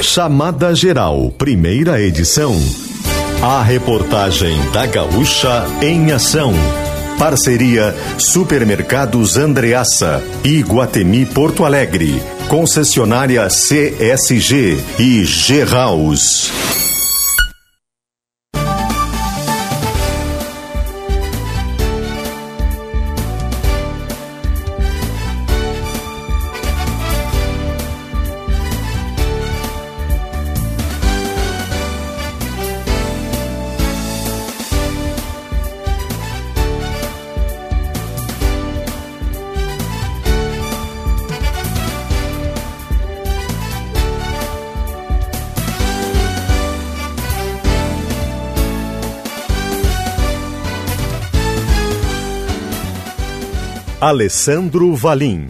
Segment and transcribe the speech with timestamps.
[0.00, 2.54] Chamada Geral, primeira edição.
[3.42, 6.52] A reportagem da Gaúcha em ação.
[7.18, 12.22] Parceria Supermercados Andreaça e Guatemi Porto Alegre.
[12.48, 16.81] Concessionária CSG e G-House.
[54.12, 55.46] Alessandro Valim.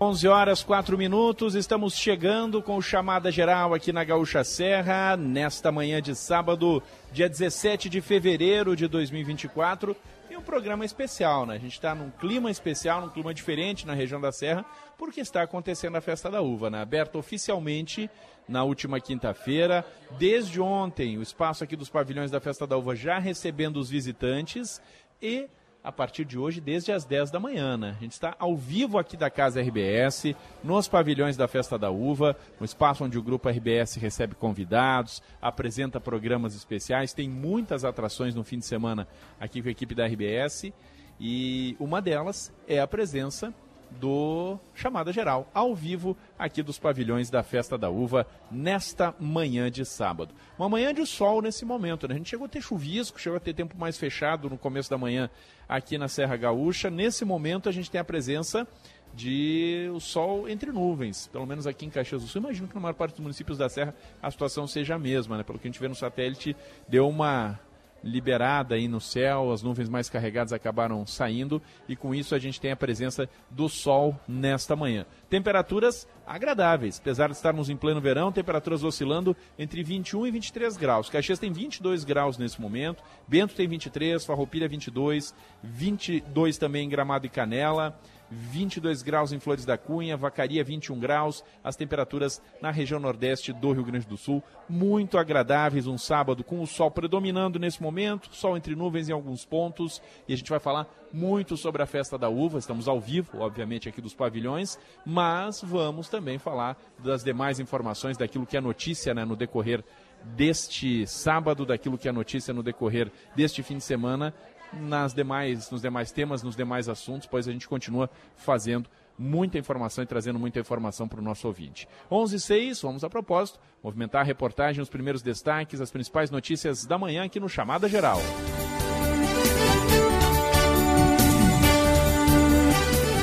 [0.00, 6.02] Onze horas quatro minutos, estamos chegando com chamada geral aqui na Gaúcha Serra, nesta manhã
[6.02, 9.94] de sábado, dia 17 de fevereiro de 2024
[10.28, 11.54] e um programa especial, né?
[11.54, 14.64] A gente está num clima especial, num clima diferente na região da Serra,
[14.98, 16.80] porque está acontecendo a Festa da Uva, né?
[16.80, 18.10] Aberta oficialmente
[18.48, 19.84] na última quinta-feira.
[20.18, 24.80] Desde ontem, o espaço aqui dos pavilhões da Festa da Uva já recebendo os visitantes
[25.20, 25.48] e
[25.84, 27.76] a partir de hoje, desde as 10 da manhã.
[27.76, 27.94] Né?
[27.96, 32.36] A gente está ao vivo aqui da Casa RBS, nos pavilhões da Festa da Uva,
[32.60, 38.44] no espaço onde o Grupo RBS recebe convidados, apresenta programas especiais, tem muitas atrações no
[38.44, 39.08] fim de semana
[39.40, 40.72] aqui com a equipe da RBS.
[41.18, 43.52] E uma delas é a presença
[43.98, 49.84] do Chamada Geral, ao vivo, aqui dos pavilhões da Festa da Uva, nesta manhã de
[49.84, 50.34] sábado.
[50.58, 52.14] Uma manhã de sol nesse momento, né?
[52.14, 54.98] A gente chegou a ter chuvisco, chegou a ter tempo mais fechado no começo da
[54.98, 55.30] manhã
[55.68, 56.90] aqui na Serra Gaúcha.
[56.90, 58.66] Nesse momento a gente tem a presença
[59.14, 62.40] de o sol entre nuvens, pelo menos aqui em Caxias do Sul.
[62.40, 65.42] Imagino que na maior parte dos municípios da Serra a situação seja a mesma, né?
[65.42, 66.56] Pelo que a gente vê no satélite,
[66.88, 67.58] deu uma
[68.02, 72.60] liberada aí no céu, as nuvens mais carregadas acabaram saindo e com isso a gente
[72.60, 75.06] tem a presença do sol nesta manhã.
[75.30, 81.08] Temperaturas agradáveis, apesar de estarmos em pleno verão, temperaturas oscilando entre 21 e 23 graus.
[81.08, 87.26] Caxias tem 22 graus nesse momento, Bento tem 23, Farroupilha 22, 22 também em Gramado
[87.26, 87.98] e Canela.
[88.32, 93.72] 22 graus em Flores da Cunha, Vacaria 21 graus, as temperaturas na região nordeste do
[93.72, 98.56] Rio Grande do Sul muito agradáveis, um sábado com o sol predominando nesse momento, sol
[98.56, 102.28] entre nuvens em alguns pontos, e a gente vai falar muito sobre a festa da
[102.28, 108.16] uva, estamos ao vivo, obviamente aqui dos pavilhões, mas vamos também falar das demais informações
[108.16, 109.84] daquilo que é notícia né, no decorrer
[110.24, 114.32] deste sábado, daquilo que é notícia no decorrer deste fim de semana
[114.72, 118.88] nas demais, nos demais temas, nos demais assuntos, pois a gente continua fazendo
[119.18, 121.88] muita informação e trazendo muita informação para o nosso ouvinte.
[122.10, 126.86] 11 e 6, vamos a propósito, movimentar a reportagem, os primeiros destaques, as principais notícias
[126.86, 128.20] da manhã aqui no Chamada Geral.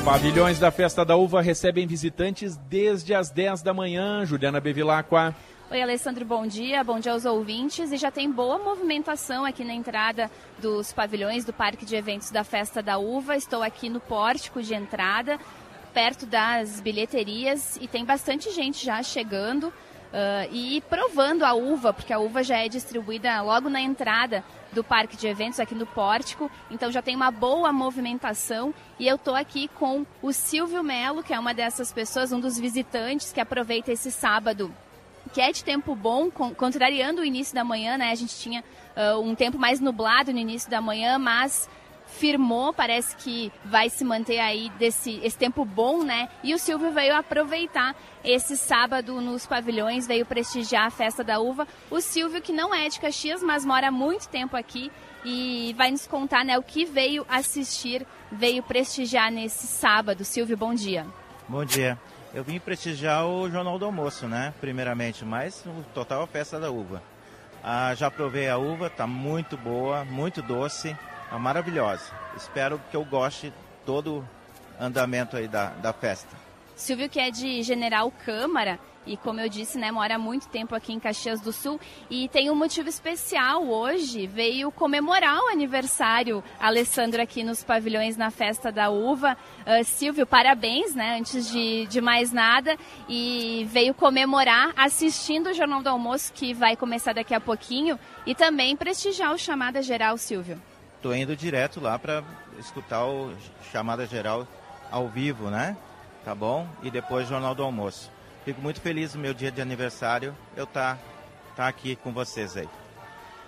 [0.06, 4.26] Pavilhões da Festa da Uva recebem visitantes desde as 10 da manhã.
[4.26, 5.36] Juliana Bevilacqua.
[5.72, 6.84] Oi, Alessandro, bom dia.
[6.84, 7.92] Bom dia aos ouvintes.
[7.92, 12.44] E já tem boa movimentação aqui na entrada dos pavilhões do Parque de Eventos da
[12.44, 13.36] Festa da Uva.
[13.36, 15.40] Estou aqui no pórtico de entrada,
[15.94, 19.66] perto das bilheterias, e tem bastante gente já chegando.
[19.66, 24.44] Uh, e provando a uva, porque a uva já é distribuída logo na entrada
[24.74, 29.18] do parque de eventos aqui no Pórtico, então já tem uma boa movimentação e eu
[29.18, 33.40] estou aqui com o Silvio Melo, que é uma dessas pessoas, um dos visitantes que
[33.40, 34.74] aproveita esse sábado
[35.34, 38.12] que é de tempo bom, contrariando o início da manhã, né?
[38.12, 38.64] A gente tinha
[38.96, 41.70] uh, um tempo mais nublado no início da manhã, mas
[42.10, 46.28] firmou, parece que vai se manter aí desse esse tempo bom, né?
[46.44, 51.68] E o Silvio veio aproveitar esse sábado nos pavilhões, veio prestigiar a festa da uva.
[51.90, 54.92] O Silvio, que não é de Caxias, mas mora há muito tempo aqui
[55.24, 60.24] e vai nos contar, né, o que veio assistir, veio prestigiar nesse sábado.
[60.24, 61.06] Silvio, bom dia.
[61.48, 61.98] Bom dia.
[62.32, 64.54] Eu vim prestigiar o Jornal do Almoço, né?
[64.62, 67.02] Primeiramente, mas o total festa da uva.
[67.64, 70.96] Ah, já provei a uva, tá muito boa, muito doce,
[71.30, 72.12] tá maravilhosa.
[72.38, 73.52] Espero que eu goste
[73.84, 76.30] todo o andamento aí da, da festa.
[76.76, 78.80] Silvio, que é de General Câmara,
[79.10, 81.80] e como eu disse, né, mora há muito tempo aqui em Caxias do Sul
[82.12, 88.30] e tem um motivo especial hoje, veio comemorar o aniversário Alessandro aqui nos pavilhões na
[88.30, 89.36] festa da uva.
[89.62, 92.78] Uh, Silvio, parabéns, né, antes de, de mais nada
[93.08, 97.98] e veio comemorar assistindo o Jornal do Almoço que vai começar daqui a pouquinho
[98.28, 100.62] e também prestigiar o Chamada Geral, Silvio.
[101.02, 102.24] tô indo direto lá para
[102.60, 103.34] escutar o
[103.72, 104.48] chamada geral
[104.92, 105.76] ao vivo, né?
[106.24, 106.68] Tá bom?
[106.84, 108.12] E depois Jornal do Almoço.
[108.46, 110.98] Fico muito feliz no meu dia de aniversário eu tá,
[111.56, 112.70] tá aqui com vocês aí.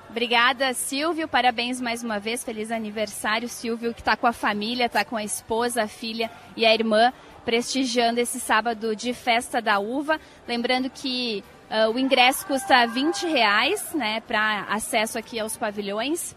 [0.10, 1.26] Obrigada, Silvio.
[1.26, 2.44] Parabéns mais uma vez.
[2.44, 6.66] Feliz aniversário, Silvio, que está com a família, está com a esposa, a filha e
[6.66, 7.14] a irmã
[7.46, 10.20] prestigiando esse sábado de festa da uva.
[10.46, 16.36] Lembrando que uh, o ingresso custa 20 reais, né, para acesso aqui aos pavilhões.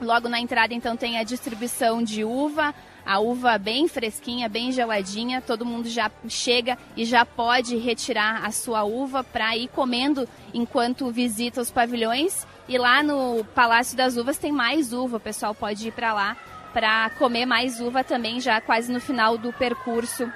[0.00, 2.72] Logo na entrada, então, tem a distribuição de uva,
[3.08, 5.40] a uva bem fresquinha, bem geladinha.
[5.40, 11.10] Todo mundo já chega e já pode retirar a sua uva para ir comendo enquanto
[11.10, 12.46] visita os pavilhões.
[12.68, 16.36] E lá no Palácio das Uvas tem mais uva, o pessoal pode ir para lá
[16.74, 20.30] para comer mais uva também, já quase no final do percurso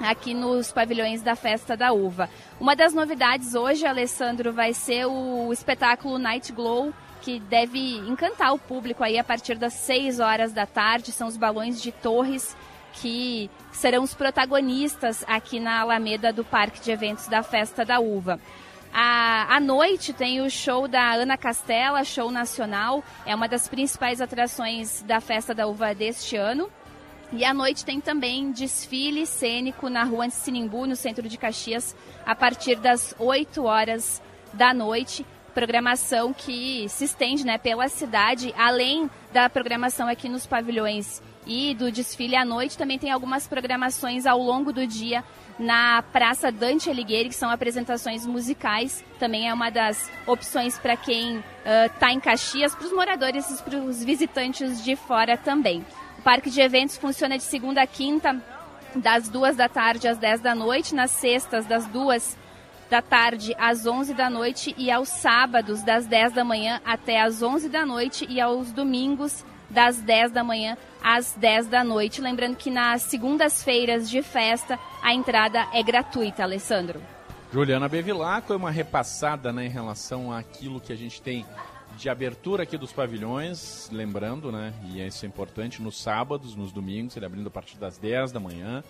[0.00, 2.28] aqui nos pavilhões da Festa da Uva.
[2.60, 6.92] Uma das novidades hoje, Alessandro, vai ser o espetáculo Night Glow,
[7.28, 7.78] que deve
[8.08, 11.12] encantar o público aí a partir das 6 horas da tarde.
[11.12, 12.56] São os balões de torres
[12.94, 18.40] que serão os protagonistas aqui na Alameda do Parque de Eventos da Festa da Uva.
[18.94, 24.22] À, à noite tem o show da Ana Castela, show nacional, é uma das principais
[24.22, 26.70] atrações da Festa da Uva deste ano.
[27.30, 31.94] E à noite tem também desfile cênico na rua Sinimbu, no centro de Caxias,
[32.24, 34.22] a partir das 8 horas
[34.54, 35.26] da noite.
[35.58, 41.90] Programação que se estende né, pela cidade, além da programação aqui nos pavilhões e do
[41.90, 45.24] desfile à noite, também tem algumas programações ao longo do dia
[45.58, 49.04] na Praça Dante Alighieri, que são apresentações musicais.
[49.18, 51.42] Também é uma das opções para quem
[51.86, 55.84] está uh, em Caxias, para os moradores e para os visitantes de fora também.
[56.20, 58.40] O parque de eventos funciona de segunda a quinta,
[58.94, 62.37] das duas da tarde às 10 da noite, nas sextas, das duas
[62.90, 67.42] da tarde às 11 da noite e aos sábados, das 10 da manhã até às
[67.42, 72.20] 11 da noite e aos domingos, das 10 da manhã às 10 da noite.
[72.20, 77.00] Lembrando que nas segundas-feiras de festa a entrada é gratuita, Alessandro.
[77.52, 81.46] Juliana Bevilacqua é uma repassada né, em relação àquilo que a gente tem
[81.96, 87.16] de abertura aqui dos pavilhões, lembrando, né, e isso é importante, nos sábados, nos domingos,
[87.16, 88.84] ele abrindo a partir das 10 da manhã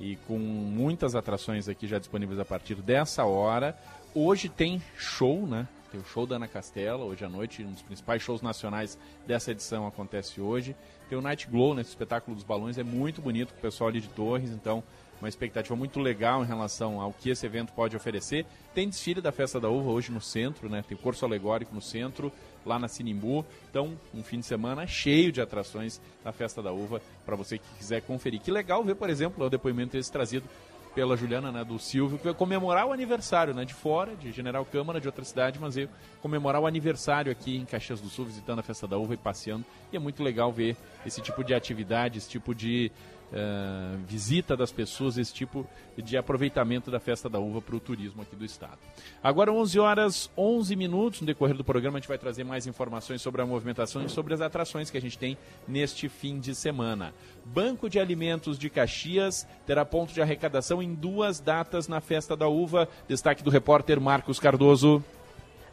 [0.00, 3.76] e com muitas atrações aqui já disponíveis a partir dessa hora.
[4.14, 5.66] Hoje tem show, né?
[5.90, 9.52] Tem o show da Ana Castela, hoje à noite, um dos principais shows nacionais dessa
[9.52, 10.74] edição acontece hoje.
[11.08, 14.00] Tem o Night Glow, né, espetáculo dos balões, é muito bonito com o pessoal ali
[14.00, 14.82] de Torres, então
[15.20, 18.44] uma expectativa muito legal em relação ao que esse evento pode oferecer.
[18.74, 20.84] Tem desfile da Festa da Uva hoje no centro, né?
[20.86, 22.32] Tem o curso alegórico no centro,
[22.64, 23.44] lá na Sinimbu.
[23.70, 27.68] Então, um fim de semana cheio de atrações na Festa da Uva para você que
[27.78, 28.40] quiser conferir.
[28.40, 30.48] Que legal ver, por exemplo, o depoimento esse trazido
[30.94, 34.64] pela Juliana, né, do Silvio, que vai comemorar o aniversário, né, de fora, de General
[34.64, 35.90] Câmara, de outra cidade, mas veio
[36.22, 39.64] comemorar o aniversário aqui em Caxias do Sul, visitando a Festa da Uva e passeando.
[39.92, 42.92] E é muito legal ver esse tipo de atividade, esse tipo de
[43.34, 45.66] uh, visita das pessoas, esse tipo
[45.96, 48.78] de aproveitamento da festa da uva para o turismo aqui do estado.
[49.22, 53.20] Agora 11 horas 11 minutos, no decorrer do programa a gente vai trazer mais informações
[53.20, 55.36] sobre a movimentação e sobre as atrações que a gente tem
[55.66, 57.12] neste fim de semana.
[57.44, 62.48] Banco de Alimentos de Caxias terá ponto de arrecadação em duas datas na festa da
[62.48, 62.88] uva.
[63.06, 65.04] Destaque do repórter Marcos Cardoso.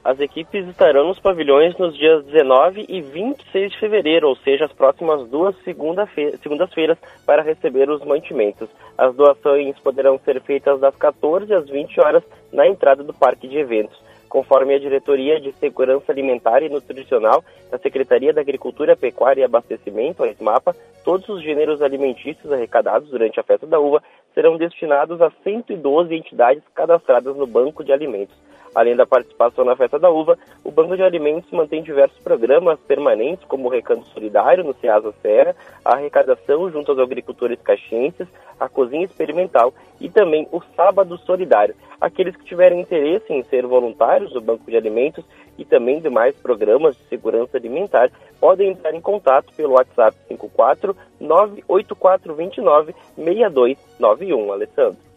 [0.03, 4.73] As equipes estarão nos pavilhões nos dias 19 e 26 de fevereiro, ou seja, as
[4.73, 8.67] próximas duas segundas-feiras, para receber os mantimentos.
[8.97, 13.59] As doações poderão ser feitas das 14 às 20 horas na entrada do parque de
[13.59, 13.95] eventos.
[14.27, 20.23] Conforme a Diretoria de Segurança Alimentar e Nutricional da Secretaria da Agricultura, Pecuária e Abastecimento,
[20.23, 24.01] a SMAPA, todos os gêneros alimentícios arrecadados durante a festa da uva
[24.33, 28.35] serão destinados a 112 entidades cadastradas no Banco de Alimentos.
[28.73, 33.45] Além da participação na Festa da Uva, o Banco de Alimentos mantém diversos programas permanentes,
[33.45, 38.27] como o Recanto Solidário no Ceasa Serra, a arrecadação junto aos agricultores caxienses,
[38.59, 41.75] a cozinha experimental e também o Sábado Solidário.
[41.99, 45.25] Aqueles que tiverem interesse em ser voluntários do Banco de Alimentos
[45.57, 48.09] e também demais programas de segurança alimentar
[48.39, 54.51] podem entrar em contato pelo WhatsApp 54 98429 6291.
[54.53, 55.10] Alessandro.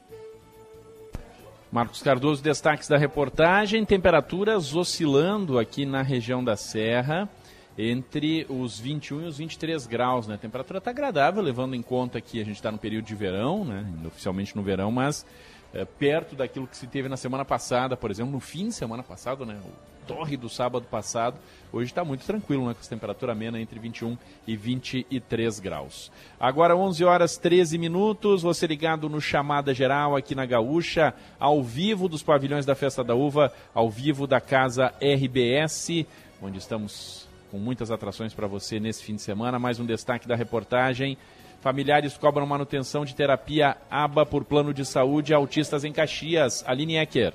[1.74, 7.28] Marcos Cardoso, destaques da reportagem: temperaturas oscilando aqui na região da Serra
[7.76, 10.36] entre os 21 e os 23 graus, né?
[10.36, 13.64] A temperatura está agradável, levando em conta que a gente está no período de verão,
[13.64, 13.84] né?
[14.06, 15.26] Oficialmente no verão, mas
[15.74, 19.02] é, perto daquilo que se teve na semana passada, por exemplo, no fim de semana
[19.02, 19.58] passado, né?
[19.66, 21.36] O torre do sábado passado.
[21.72, 22.74] Hoje está muito tranquilo, né?
[22.74, 24.16] Com essa temperatura amena entre 21
[24.46, 26.12] e 23 graus.
[26.38, 32.08] Agora 11 horas 13 minutos, você ligado no Chamada Geral aqui na Gaúcha, ao vivo
[32.08, 36.06] dos pavilhões da Festa da Uva, ao vivo da Casa RBS,
[36.40, 39.58] onde estamos com muitas atrações para você nesse fim de semana.
[39.58, 41.16] Mais um destaque da reportagem.
[41.64, 46.62] Familiares cobram manutenção de terapia ABA por plano de saúde autistas em Caxias.
[46.68, 47.32] Aline Ecker.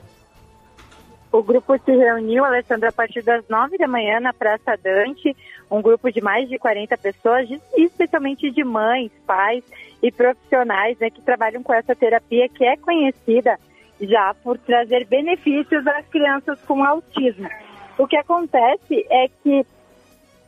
[1.31, 5.35] O grupo se reuniu, Alessandra, a partir das nove da manhã na Praça Dante,
[5.71, 9.63] um grupo de mais de 40 pessoas, especialmente de mães, pais
[9.99, 13.59] e profissionais né, que trabalham com essa terapia que é conhecida
[13.99, 17.49] já por trazer benefícios às crianças com autismo.
[17.97, 19.65] O que acontece é que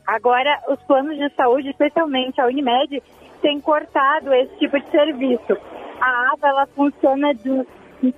[0.06, 3.02] agora os planos de saúde, especialmente a Unimed,
[3.42, 5.58] têm cortado esse tipo de serviço.
[6.00, 7.66] A ABA ela funciona de,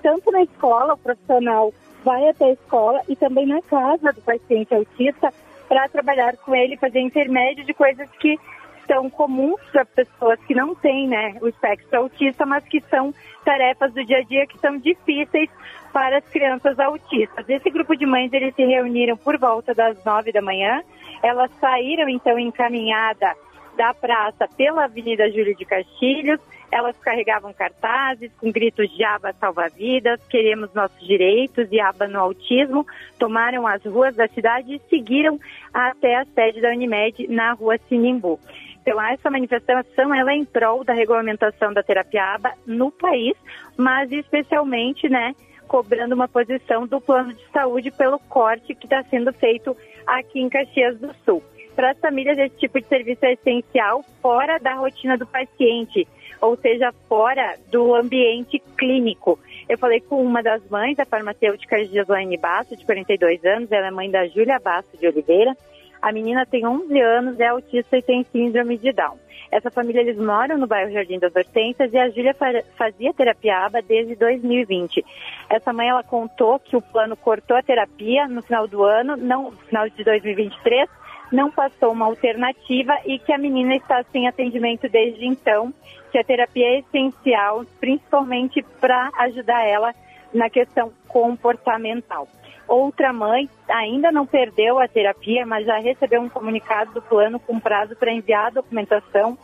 [0.02, 1.72] tanto na escola, o profissional
[2.04, 5.32] vai até a escola e também na casa do paciente autista
[5.68, 8.38] para trabalhar com ele, fazer intermédio de coisas que
[8.86, 13.92] são comuns para pessoas que não têm né, o espectro autista, mas que são tarefas
[13.94, 15.48] do dia a dia que são difíceis
[15.90, 17.48] para as crianças autistas.
[17.48, 20.82] Esse grupo de mães eles se reuniram por volta das nove da manhã.
[21.22, 23.34] Elas saíram então encaminhada
[23.76, 26.40] da praça pela Avenida Júlio de Castilhos
[26.74, 32.84] elas carregavam cartazes com gritos de aba salva-vidas, queremos nossos direitos e aba no autismo,
[33.16, 35.38] tomaram as ruas da cidade e seguiram
[35.72, 38.40] até a sede da Unimed na rua Sinimbu.
[38.82, 43.36] Então, essa manifestação ela é em prol da regulamentação da terapia aba no país,
[43.76, 45.32] mas especialmente, né,
[45.68, 50.48] cobrando uma posição do plano de saúde pelo corte que está sendo feito aqui em
[50.48, 51.40] Caxias do Sul.
[51.74, 56.06] Para as famílias, esse tipo de serviço é essencial fora da rotina do paciente
[56.44, 59.38] ou seja, fora do ambiente clínico.
[59.66, 63.90] Eu falei com uma das mães, a farmacêutica Gislaine Basso, de 42 anos, ela é
[63.90, 65.56] mãe da Júlia Basso de Oliveira.
[66.02, 69.16] A menina tem 11 anos, é autista e tem síndrome de Down.
[69.50, 72.36] Essa família, eles moram no bairro Jardim das Hortências e a Júlia
[72.76, 75.02] fazia terapia ABA desde 2020.
[75.48, 79.44] Essa mãe, ela contou que o plano cortou a terapia no final do ano, não,
[79.44, 80.90] no final de 2023,
[81.32, 85.72] não passou uma alternativa e que a menina está sem atendimento desde então
[86.10, 89.92] que a terapia é essencial, principalmente para ajudar ela
[90.32, 92.28] na questão comportamental.
[92.68, 97.58] Outra mãe ainda não perdeu a terapia, mas já recebeu um comunicado do plano com
[97.58, 99.36] prazo para enviar a documentação.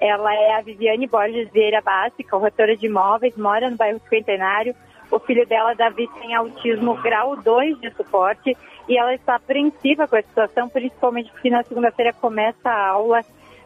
[0.00, 4.74] Ela é a Viviane Borges Vieira Bassi, corretora de imóveis, mora no bairro Cinquentenário.
[5.10, 8.56] O filho dela, Davi, tem autismo grau 2 de suporte
[8.88, 13.22] e ela está apreensiva com a situação, principalmente porque na segunda-feira começa a aula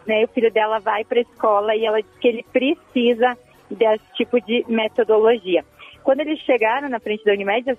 [0.06, 0.24] né?
[0.24, 3.36] O filho dela vai para a escola e ela diz que ele precisa
[3.70, 5.64] desse tipo de metodologia.
[6.04, 7.76] Quando eles chegaram na frente da Unimed,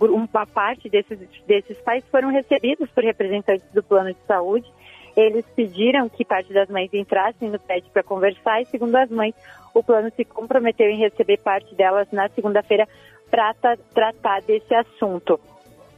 [0.00, 4.70] uma parte desses, desses pais foram recebidos por representantes do plano de saúde.
[5.16, 9.34] Eles pediram que parte das mães entrassem no prédio para conversar e, segundo as mães,
[9.72, 12.86] o plano se comprometeu em receber parte delas na segunda-feira
[13.28, 13.54] para
[13.92, 15.40] tratar desse assunto.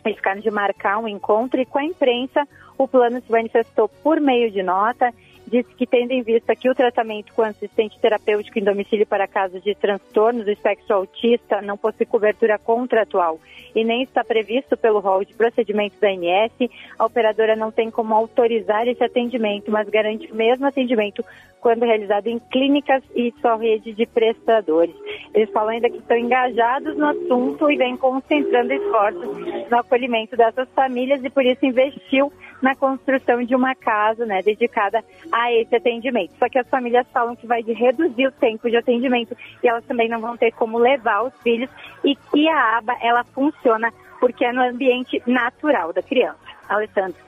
[0.09, 2.47] Eles ficaram de marcar um encontro e com a imprensa
[2.79, 5.13] o plano se manifestou por meio de nota
[5.47, 9.63] disse que, tendo em vista que o tratamento com assistente terapêutico em domicílio para casos
[9.63, 13.39] de transtorno do espectro autista não possui cobertura contratual
[13.75, 18.15] e nem está previsto pelo rol de procedimentos da ANS, a operadora não tem como
[18.15, 21.23] autorizar esse atendimento, mas garante o mesmo atendimento
[21.61, 24.95] quando realizado em clínicas e só rede de prestadores.
[25.35, 30.69] Eles falam ainda que estão engajados no assunto e vêm concentrando esforços no acolhimento dessas
[30.71, 35.05] famílias e por isso investiu na construção de uma casa né, dedicada
[35.37, 36.33] a esse atendimento.
[36.39, 40.09] Só que as famílias falam que vai reduzir o tempo de atendimento e elas também
[40.09, 41.69] não vão ter como levar os filhos
[42.03, 46.39] e que a aba ela funciona porque é no ambiente natural da criança.
[46.67, 47.27] Alessandro.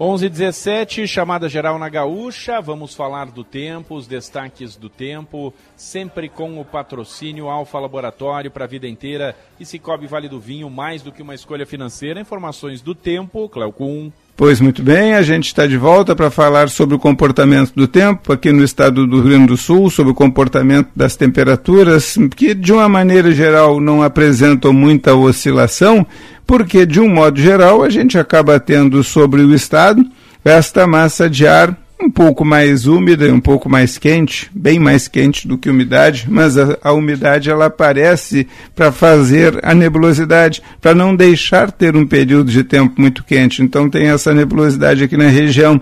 [0.00, 2.60] 11:17 chamada geral na Gaúcha.
[2.60, 8.64] Vamos falar do tempo, os destaques do tempo, sempre com o patrocínio Alfa Laboratório para
[8.64, 12.20] a vida inteira e Cicobi Vale do Vinho, mais do que uma escolha financeira.
[12.20, 14.10] Informações do tempo, Cleocum.
[14.36, 18.30] Pois muito bem, a gente está de volta para falar sobre o comportamento do tempo
[18.30, 22.70] aqui no estado do Rio Grande do Sul, sobre o comportamento das temperaturas, que de
[22.70, 26.06] uma maneira geral não apresentam muita oscilação,
[26.46, 30.04] porque de um modo geral a gente acaba tendo sobre o estado
[30.44, 35.08] esta massa de ar um pouco mais úmida e um pouco mais quente, bem mais
[35.08, 40.94] quente do que umidade, mas a, a umidade ela aparece para fazer a nebulosidade, para
[40.94, 43.62] não deixar ter um período de tempo muito quente.
[43.62, 45.80] Então tem essa nebulosidade aqui na região.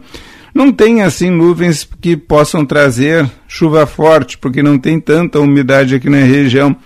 [0.54, 6.08] Não tem assim nuvens que possam trazer chuva forte, porque não tem tanta umidade aqui
[6.08, 6.76] na região.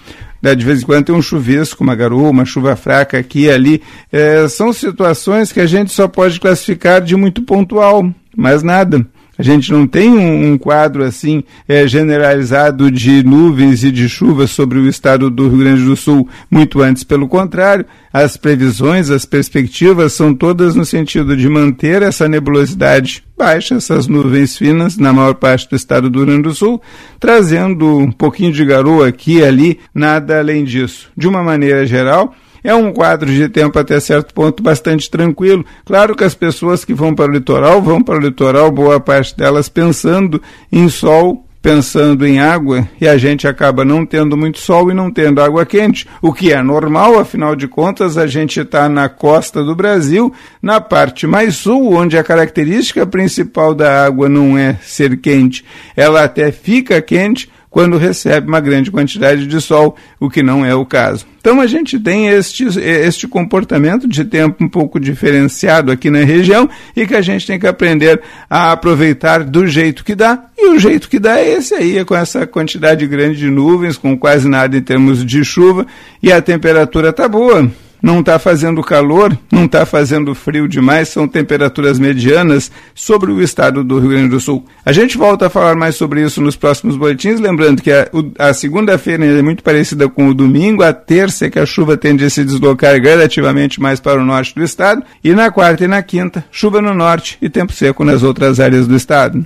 [0.41, 3.83] De vez em quando tem um chuvisco, uma garoa, uma chuva fraca aqui e ali.
[4.11, 9.05] É, são situações que a gente só pode classificar de muito pontual, mais nada
[9.39, 14.51] A gente não tem um, um quadro assim é, generalizado de nuvens e de chuvas
[14.51, 19.25] sobre o estado do Rio Grande do Sul, muito antes, pelo contrário, as previsões, as
[19.25, 25.35] perspectivas são todas no sentido de manter essa nebulosidade baixa, essas nuvens finas na maior
[25.35, 26.83] parte do estado do Rio Grande do Sul,
[27.21, 31.11] trazendo um pouquinho de garoa aqui e ali, nada além disso.
[31.17, 35.65] De uma maneira geral, é um quadro de tempo até certo ponto bastante tranquilo.
[35.85, 39.37] Claro que as pessoas que vão para o litoral vão para o litoral, boa parte
[39.37, 44.91] delas pensando em sol pensando em água e a gente acaba não tendo muito sol
[44.91, 48.89] e não tendo água quente, o que é normal, afinal de contas, a gente está
[48.89, 54.57] na costa do Brasil, na parte mais sul, onde a característica principal da água não
[54.57, 55.65] é ser quente,
[55.97, 60.75] ela até fica quente, quando recebe uma grande quantidade de sol, o que não é
[60.75, 61.27] o caso.
[61.41, 66.69] Então a gente tem este, este comportamento de tempo um pouco diferenciado aqui na região
[66.97, 68.21] e que a gente tem que aprender
[68.51, 70.45] a aproveitar do jeito que dá.
[70.57, 73.97] E o jeito que dá é esse aí, é com essa quantidade grande de nuvens,
[73.97, 75.87] com quase nada em termos de chuva,
[76.23, 77.71] e a temperatura está boa
[78.03, 83.83] não está fazendo calor, não está fazendo frio demais, são temperaturas medianas sobre o estado
[83.83, 84.65] do Rio Grande do Sul.
[84.85, 88.55] A gente volta a falar mais sobre isso nos próximos boletins, lembrando que a, a
[88.55, 92.31] segunda-feira é muito parecida com o domingo, a terça é que a chuva tende a
[92.31, 96.45] se deslocar gradativamente mais para o norte do estado, e na quarta e na quinta,
[96.51, 99.45] chuva no norte e tempo seco nas outras áreas do estado.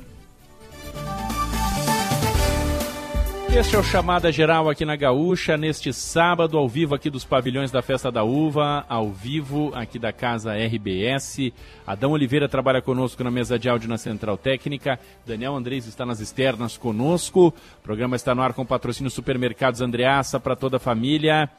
[3.54, 7.70] Este é o Chamada Geral aqui na Gaúcha, neste sábado, ao vivo aqui dos pavilhões
[7.70, 11.52] da Festa da Uva, ao vivo aqui da Casa RBS.
[11.86, 14.98] Adão Oliveira trabalha conosco na mesa de áudio na Central Técnica.
[15.26, 17.48] Daniel Andrés está nas externas conosco.
[17.48, 21.50] O programa está no ar com patrocínio Supermercados Andreaça para toda a família.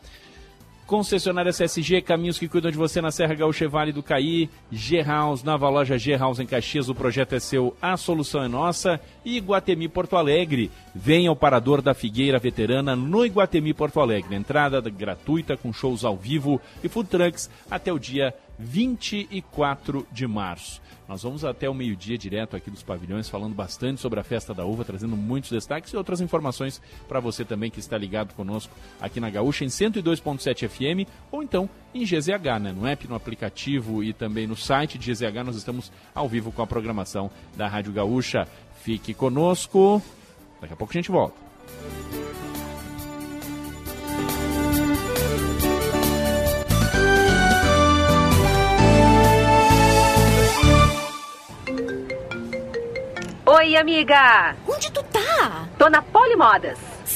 [0.85, 5.69] Concessionária CSG, caminhos que cuidam de você na Serra Gaúcha Vale do Caí, G-House, nova
[5.69, 8.99] loja G-House em Caxias, o projeto é seu, a solução é nossa.
[9.23, 14.35] E Iguatemi Porto Alegre, venha ao Parador da Figueira Veterana no Iguatemi Porto Alegre.
[14.35, 20.81] Entrada gratuita com shows ao vivo e food trucks até o dia 24 de março.
[21.07, 24.65] Nós vamos até o meio-dia direto aqui dos pavilhões, falando bastante sobre a festa da
[24.65, 29.19] uva, trazendo muitos destaques e outras informações para você também que está ligado conosco aqui
[29.19, 32.71] na Gaúcha em 102.7 FM ou então em GZH, né?
[32.71, 35.43] no app, no aplicativo e também no site de GZH.
[35.45, 38.47] Nós estamos ao vivo com a programação da Rádio Gaúcha.
[38.81, 40.01] Fique conosco.
[40.61, 41.35] Daqui a pouco a gente volta.
[53.55, 54.55] Oi, amiga!
[54.67, 55.67] Onde tu tá?
[55.77, 56.92] Tô na Polimodas.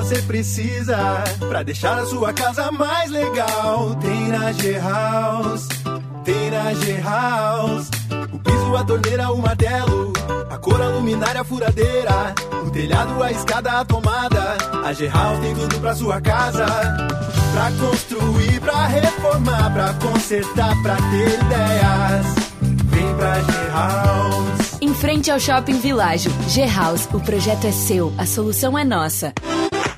[0.00, 0.96] Você precisa
[1.38, 5.68] para deixar a sua casa mais legal tem na G-House.
[6.24, 7.90] Tem na G-House.
[8.32, 10.10] O piso, a torneira, o martelo,
[10.48, 12.34] a cor, a luminária, a furadeira,
[12.66, 14.56] o telhado, a escada, a tomada.
[14.82, 16.64] A G-House tem tudo pra sua casa.
[17.52, 22.26] Pra construir, pra reformar, pra consertar, pra ter ideias.
[22.86, 24.78] Vem pra G-House.
[24.80, 29.34] Em frente ao Shopping Világio, G-House, o projeto é seu, a solução é nossa.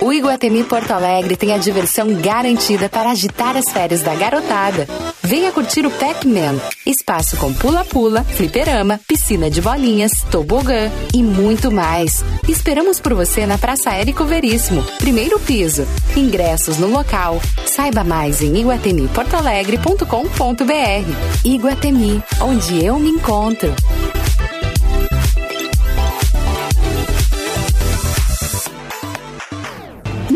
[0.02, 4.88] O Iguatemi Porto Alegre tem a diversão garantida para agitar as férias da garotada.
[5.22, 12.24] Venha curtir o Pac-Man, espaço com pula-pula, fliperama, piscina de bolinhas, tobogã e muito mais.
[12.48, 15.86] Esperamos por você na Praça Érico Veríssimo, primeiro piso.
[16.16, 17.40] Ingressos no local.
[17.64, 21.44] Saiba mais em iguatemiportoalegre.com.br.
[21.44, 23.72] Iguatemi, onde eu me encontro.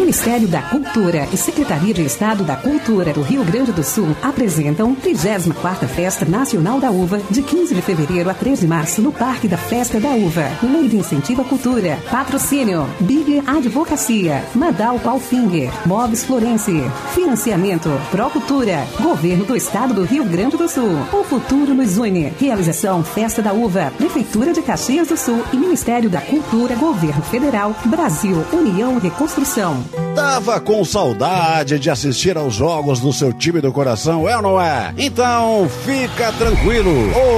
[0.06, 4.94] Ministério da Cultura e Secretaria de Estado da Cultura do Rio Grande do Sul apresentam
[4.94, 9.48] 34ª Festa Nacional da Uva, de 15 de fevereiro a 3 de março, no Parque
[9.48, 10.48] da Festa da Uva.
[10.62, 11.98] Lei de Incentivo à Cultura.
[12.08, 12.88] Patrocínio.
[13.00, 14.44] Big Advocacia.
[14.54, 15.72] Madal Palfinger.
[15.84, 16.70] Mobs Florence.
[17.12, 17.90] Financiamento.
[18.12, 18.86] Procultura.
[19.00, 21.00] Governo do Estado do Rio Grande do Sul.
[21.12, 22.32] O futuro nos une.
[22.38, 23.92] Realização Festa da Uva.
[23.98, 29.95] Prefeitura de Caxias do Sul e Ministério da Cultura, Governo Federal, Brasil, União e Reconstrução.
[30.16, 34.58] Tava com saudade de assistir aos jogos do seu time do coração, é ou não
[34.58, 34.94] é?
[34.96, 36.90] Então fica tranquilo,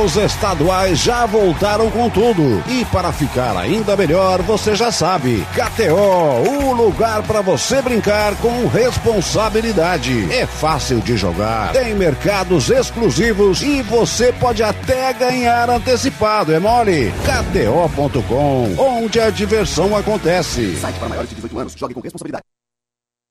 [0.05, 2.63] os estaduais já voltaram com tudo.
[2.69, 8.69] E para ficar ainda melhor, você já sabe, KTO, o lugar para você brincar com
[8.69, 10.33] responsabilidade.
[10.33, 17.13] É fácil de jogar, tem mercados exclusivos e você pode até ganhar antecipado, é mole?
[17.25, 20.77] KTO.com, onde a diversão acontece.
[20.77, 22.45] Site para maiores de 18 anos, jogue com responsabilidade.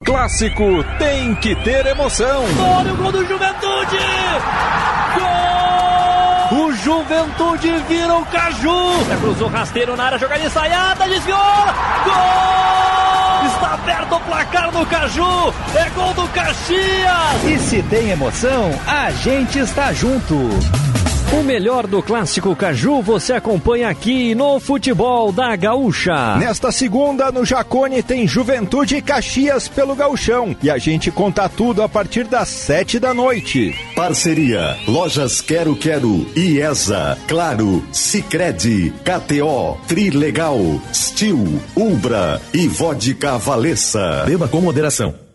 [0.06, 2.46] Clássico tem que ter emoção.
[2.78, 3.98] Olha o gol do Juventude!
[6.52, 6.60] Gol!
[6.66, 9.06] O Juventude vira o Caju!
[9.20, 11.38] Cruzou rasteiro na área, jogada ensaiada, desviou!
[12.06, 13.48] Gol!
[13.48, 15.54] Está aberto o placar no Caju!
[15.76, 17.44] É gol do Caxias!
[17.46, 20.36] E se tem emoção, a gente está junto.
[21.32, 26.38] O melhor do clássico Caju você acompanha aqui no Futebol da Gaúcha.
[26.38, 30.56] Nesta segunda, no Jacone, tem Juventude e Caxias pelo Gauchão.
[30.64, 33.76] E a gente conta tudo a partir das sete da noite.
[33.94, 40.58] Parceria: Lojas Quero Quero, IESA, Claro, Sicredi, KTO, Trilegal,
[40.94, 44.24] Stil, Umbra e Vodka Valessa.
[44.26, 45.27] Beba com moderação.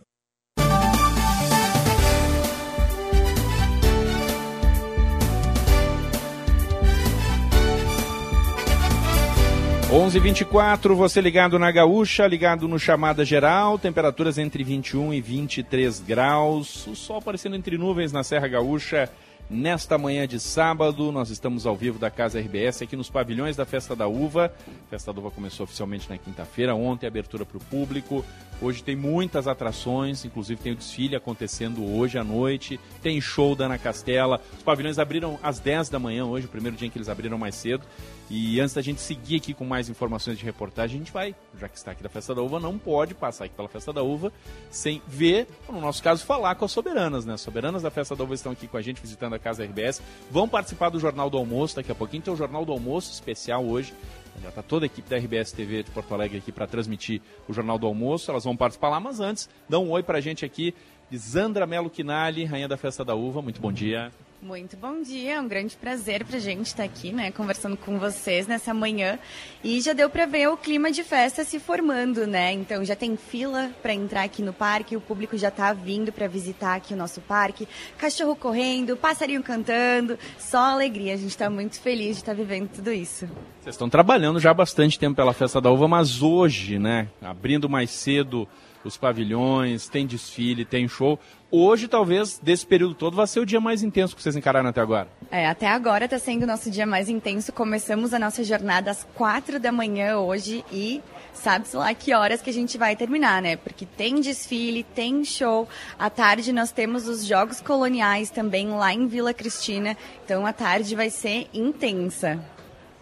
[9.94, 15.12] Onze vinte e quatro, você ligado na Gaúcha, ligado no Chamada Geral, temperaturas entre 21
[15.12, 19.10] e 23 graus, o sol aparecendo entre nuvens na Serra Gaúcha.
[19.50, 23.66] Nesta manhã de sábado, nós estamos ao vivo da Casa RBS aqui nos pavilhões da
[23.66, 24.50] Festa da Uva.
[24.86, 28.24] A Festa da Uva começou oficialmente na quinta-feira, ontem abertura para o público.
[28.62, 33.64] Hoje tem muitas atrações, inclusive tem o desfile acontecendo hoje à noite, tem show da
[33.64, 34.40] Ana Castela.
[34.56, 37.36] Os pavilhões abriram às 10 da manhã hoje, o primeiro dia em que eles abriram
[37.36, 37.84] mais cedo.
[38.30, 41.68] E antes da gente seguir aqui com mais informações de reportagem, a gente vai, já
[41.68, 44.32] que está aqui da Festa da Uva, não pode passar aqui pela Festa da Uva
[44.70, 47.34] sem ver, no nosso caso, falar com as soberanas, né?
[47.34, 50.00] As soberanas da Festa da Uva estão aqui com a gente, visitando a Casa RBS.
[50.30, 52.22] Vão participar do Jornal do Almoço daqui a pouquinho.
[52.22, 53.92] Tem o Jornal do Almoço especial hoje.
[54.40, 57.52] Já está toda a equipe da RBS TV de Porto Alegre aqui para transmitir o
[57.52, 58.30] Jornal do Almoço.
[58.30, 60.74] Elas vão participar lá, mas antes, dá um oi para a gente aqui.
[61.10, 63.42] Isandra Melo Quinali, rainha da Festa da Uva.
[63.42, 64.10] Muito bom dia.
[64.42, 68.44] Muito bom dia, é um grande prazer para gente estar aqui, né, conversando com vocês
[68.44, 69.16] nessa manhã.
[69.62, 72.52] E já deu para ver o clima de festa se formando, né?
[72.52, 76.26] Então já tem fila para entrar aqui no parque, o público já está vindo para
[76.26, 77.68] visitar aqui o nosso parque.
[77.96, 81.14] Cachorro correndo, passarinho cantando, só alegria.
[81.14, 83.26] A gente está muito feliz de estar vivendo tudo isso.
[83.60, 87.68] Vocês estão trabalhando já há bastante tempo pela Festa da Uva, mas hoje, né, abrindo
[87.68, 88.48] mais cedo
[88.84, 91.18] os pavilhões, tem desfile, tem show.
[91.50, 94.80] Hoje, talvez, desse período todo, vai ser o dia mais intenso que vocês encararam até
[94.80, 95.08] agora.
[95.30, 97.52] É, até agora está sendo o nosso dia mais intenso.
[97.52, 101.02] Começamos a nossa jornada às quatro da manhã hoje e
[101.34, 103.56] sabe-se lá que horas que a gente vai terminar, né?
[103.56, 105.68] Porque tem desfile, tem show.
[105.98, 109.96] À tarde nós temos os Jogos Coloniais também lá em Vila Cristina.
[110.24, 112.40] Então a tarde vai ser intensa.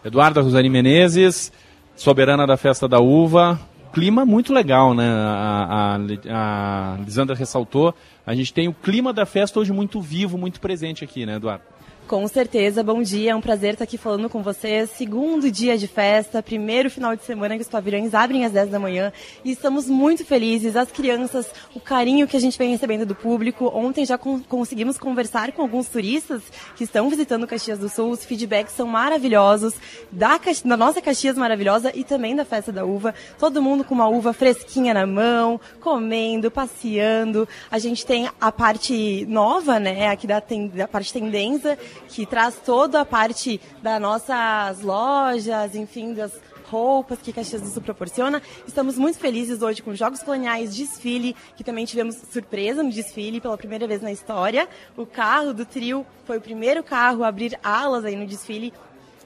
[0.05, 1.53] Eduarda Rosane Menezes,
[1.95, 3.61] soberana da Festa da Uva,
[3.92, 5.09] clima muito legal, né?
[5.09, 5.96] A,
[6.29, 7.94] a, a Lisandra ressaltou.
[8.26, 11.64] A gente tem o clima da festa hoje muito vivo, muito presente aqui, né, Eduardo?
[12.11, 14.90] Com certeza, bom dia, é um prazer estar aqui falando com vocês.
[14.90, 18.81] Segundo dia de festa, primeiro final de semana que os pavilhões abrem às 10 da
[18.81, 19.12] manhã
[19.44, 20.75] e estamos muito felizes.
[20.75, 23.70] As crianças, o carinho que a gente vem recebendo do público.
[23.73, 26.42] Ontem já con conseguimos conversar com alguns turistas
[26.75, 28.11] que estão visitando Caxias do Sul.
[28.11, 29.75] Os feedbacks são maravilhosos
[30.11, 33.14] da, da nossa Caxias maravilhosa e também da festa da uva.
[33.38, 37.49] Todo mundo com uma uva fresquinha na mão, comendo, passeando.
[37.70, 40.42] A gente tem a parte nova, né, aqui da,
[40.75, 46.33] da parte tendência que traz toda a parte das nossas lojas, enfim, das
[46.71, 48.41] roupas que Caxias do Sul proporciona.
[48.67, 53.59] Estamos muito felizes hoje com Jogos Coloniais, desfile, que também tivemos surpresa no desfile pela
[53.59, 54.69] primeira vez na história.
[54.97, 58.73] O carro do trio foi o primeiro carro a abrir alas aí no desfile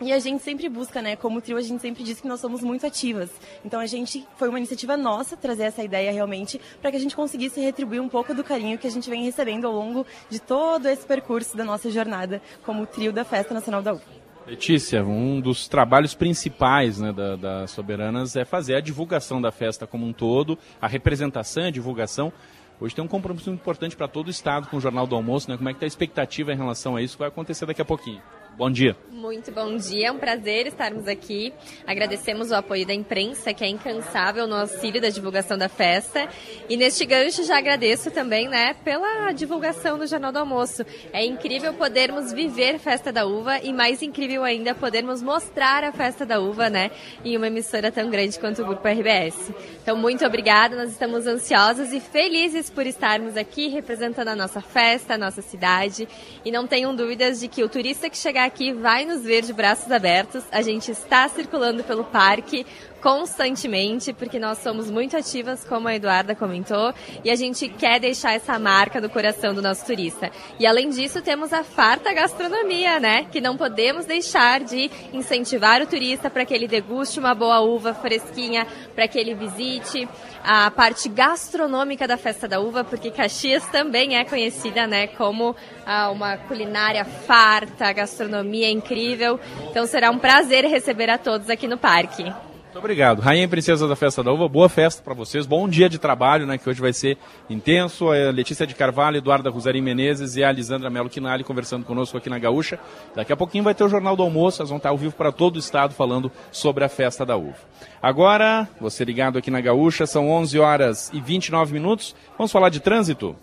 [0.05, 1.17] e a gente sempre busca, né?
[1.17, 3.31] Como trio, a gente sempre diz que nós somos muito ativas.
[3.65, 7.17] Então a gente foi uma iniciativa nossa trazer essa ideia realmente para que a gente
[7.17, 10.87] conseguisse retribuir um pouco do carinho que a gente vem recebendo ao longo de todo
[10.89, 14.25] esse percurso da nossa jornada como trio da Festa Nacional da UFA.
[14.47, 19.87] Letícia, um dos trabalhos principais né, da, das Soberanas é fazer a divulgação da festa
[19.87, 22.31] como um todo, a representação, a divulgação.
[22.79, 25.57] Hoje tem um compromisso importante para todo o Estado com o Jornal do Almoço, né?
[25.57, 27.17] Como é que está a expectativa em relação a isso?
[27.17, 28.21] Vai acontecer daqui a pouquinho.
[28.57, 28.97] Bom dia.
[29.11, 31.53] Muito bom dia, é um prazer estarmos aqui.
[31.87, 36.29] Agradecemos o apoio da imprensa, que é incansável no auxílio da divulgação da festa.
[36.69, 40.85] E neste gancho já agradeço também, né, pela divulgação do Jornal do Almoço.
[41.13, 46.27] É incrível podermos viver Festa da Uva e mais incrível ainda podermos mostrar a Festa
[46.27, 46.91] da Uva, né,
[47.25, 49.53] em uma emissora tão grande quanto o Grupo RBS.
[49.83, 55.15] Então, muito obrigada, nós estamos ansiosos e felizes por estarmos aqui representando a nossa festa,
[55.15, 56.07] a nossa cidade.
[56.45, 59.53] E não tenham dúvidas de que o turista que chegar aqui vai nos ver de
[59.53, 60.45] braços abertos.
[60.53, 62.67] A gente está circulando pelo parque
[63.05, 68.33] constantemente, porque nós somos muito ativas, como a Eduarda comentou, e a gente quer deixar
[68.33, 70.31] essa marca no coração do nosso turista.
[70.59, 73.27] E além disso, temos a farta gastronomia, né?
[73.31, 77.93] Que não podemos deixar de incentivar o turista para que ele deguste uma boa uva
[77.93, 80.09] fresquinha, para que ele visite
[80.43, 86.11] a parte gastronômica da Festa da Uva, porque Caxias também é conhecida, né, como ah,
[86.11, 89.39] uma culinária farta, gastronomia incrível.
[89.69, 92.33] Então será um prazer receber a todos aqui no parque.
[92.75, 93.21] Muito obrigado.
[93.21, 95.47] Rainha e Princesa da Festa da Uva, boa festa para vocês.
[95.47, 97.17] Bom dia de trabalho, né, que hoje vai ser
[97.49, 98.11] intenso.
[98.11, 102.29] A Letícia de Carvalho, Eduarda Rosarim Menezes e a Lisandra Melo Quinali conversando conosco aqui
[102.29, 102.81] na Gaúcha.
[103.15, 105.31] Daqui a pouquinho vai ter o Jornal do Almoço, elas vão estar ao vivo para
[105.31, 107.59] todo o estado falando sobre a Festa da Uva.
[108.03, 112.13] Agora, você ligado aqui na Gaúcha, são 11 horas e 29 minutos.
[112.37, 113.37] Vamos falar de trânsito?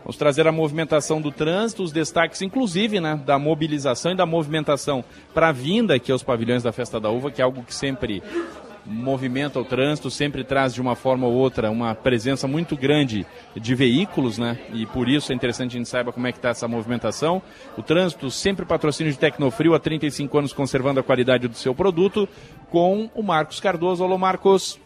[0.00, 5.04] Vamos trazer a movimentação do trânsito, os destaques, inclusive, né, da mobilização e da movimentação
[5.32, 8.22] para a vinda aqui aos pavilhões da Festa da Uva, que é algo que sempre
[8.84, 13.74] movimenta o trânsito, sempre traz de uma forma ou outra uma presença muito grande de
[13.74, 14.58] veículos, né?
[14.72, 17.42] E por isso é interessante a gente saiba como é que está essa movimentação.
[17.76, 22.28] O trânsito sempre patrocínio de Tecnofrio há 35 anos conservando a qualidade do seu produto,
[22.70, 24.02] com o Marcos Cardoso.
[24.02, 24.78] Alô, Marcos.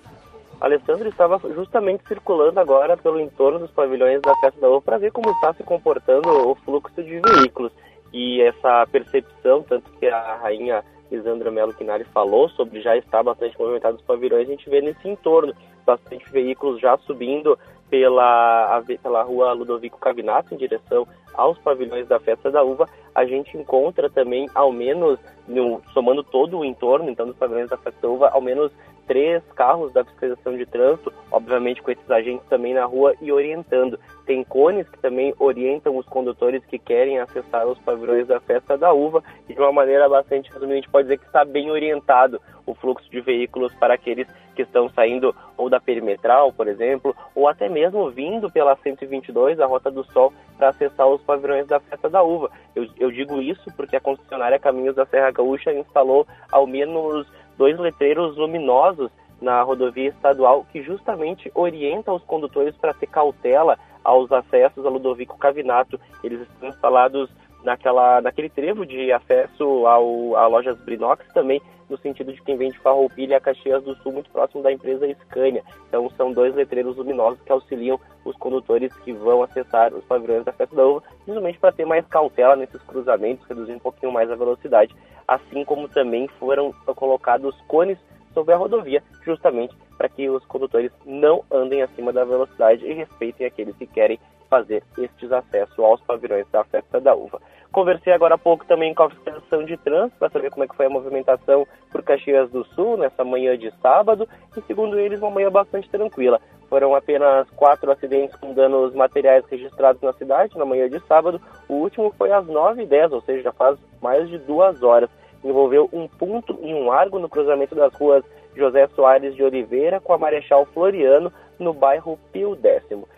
[0.61, 5.13] Alessandro estava justamente circulando agora pelo entorno dos pavilhões da Festa da Uva para ver
[5.13, 7.73] como está se comportando o fluxo de veículos.
[8.13, 13.59] E essa percepção, tanto que a rainha Lisandra Melo Quinari falou sobre já estar bastante
[13.59, 17.59] movimentado os pavilhões, a gente vê nesse entorno bastante veículos já subindo
[17.91, 22.89] pela, pela rua Ludovico Cavinato em direção aos pavilhões da Festa da Uva.
[23.15, 27.77] A gente encontra também, ao menos, no, somando todo o entorno, então, dos pavilhões da
[27.77, 28.73] Festa da Uva, ao menos
[29.07, 33.99] três carros da fiscalização de trânsito, obviamente com esses agentes também na rua e orientando.
[34.27, 38.93] Tem cones que também orientam os condutores que querem acessar os pavilhões da Festa da
[38.93, 42.41] Uva e de uma maneira bastante resumida, a gente pode dizer que está bem orientado
[42.67, 47.49] o fluxo de veículos para aqueles que estão saindo ou da perimetral, por exemplo, ou
[47.49, 52.09] até mesmo vindo pela 122, a Rota do Sol, para acessar os pavilhões da Festa
[52.09, 52.51] da Uva.
[52.75, 57.79] Eu, eu digo isso porque a concessionária Caminhos da Serra Gaúcha instalou ao menos dois
[57.79, 64.85] letreiros luminosos na rodovia estadual que justamente orientam os condutores para ter cautela aos acessos
[64.85, 66.01] a Ludovico Cavinato.
[66.23, 67.31] Eles estão instalados
[67.65, 72.71] naquela, naquele trevo de acesso ao, a lojas Brinox também, no sentido de quem vem
[72.71, 75.63] de Farroupilha a Caxias do Sul, muito próximo da empresa Scania.
[75.89, 80.53] Então são dois letreiros luminosos que auxiliam os condutores que vão acessar os pavilhões da
[80.53, 84.37] Festa da Uva, justamente para ter mais cautela nesses cruzamentos, reduzir um pouquinho mais a
[84.37, 84.95] velocidade,
[85.27, 87.99] assim como também foram colocados cones
[88.33, 93.47] sobre a rodovia, justamente para que os condutores não andem acima da velocidade e respeitem
[93.47, 94.19] aqueles que querem
[94.55, 97.41] fazer estes acessos aos pavilhões da Festa da Uva.
[97.73, 100.77] Conversei agora há pouco também com a fiscalização de trânsito para saber como é que
[100.77, 105.33] foi a movimentação por Caxias do Sul nessa manhã de sábado e segundo eles uma
[105.33, 106.41] manhã bastante tranquila.
[106.69, 111.41] Foram apenas quatro acidentes com danos materiais registrados na cidade na manhã de sábado.
[111.69, 115.11] O último foi às 9h10, ou seja, já faz mais de duas horas.
[115.43, 120.13] Envolveu um ponto e um largo no cruzamento das ruas José Soares de Oliveira com
[120.13, 123.09] a Marechal Floriano no bairro Pio Décimo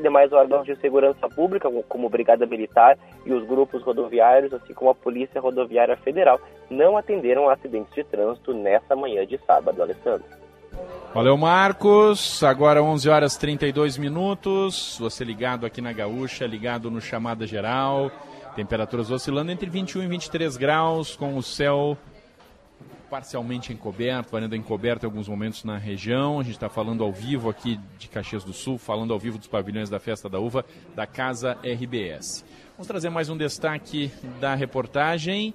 [0.00, 4.94] demais órgãos de segurança pública, como Brigada Militar e os grupos rodoviários, assim como a
[4.94, 10.24] Polícia Rodoviária Federal, não atenderam acidentes de trânsito nessa manhã de sábado, Alessandro.
[11.14, 12.42] Valeu, Marcos.
[12.42, 14.96] Agora 11 horas 32 minutos.
[14.98, 18.10] Você ligado aqui na Gaúcha, ligado no Chamada Geral.
[18.56, 21.96] Temperaturas oscilando entre 21 e 23 graus, com o céu
[23.12, 26.40] parcialmente encoberto, varanda encoberta em alguns momentos na região.
[26.40, 29.46] A gente está falando ao vivo aqui de Caxias do Sul, falando ao vivo dos
[29.46, 30.64] pavilhões da Festa da Uva
[30.96, 32.42] da Casa RBS.
[32.70, 35.52] Vamos trazer mais um destaque da reportagem.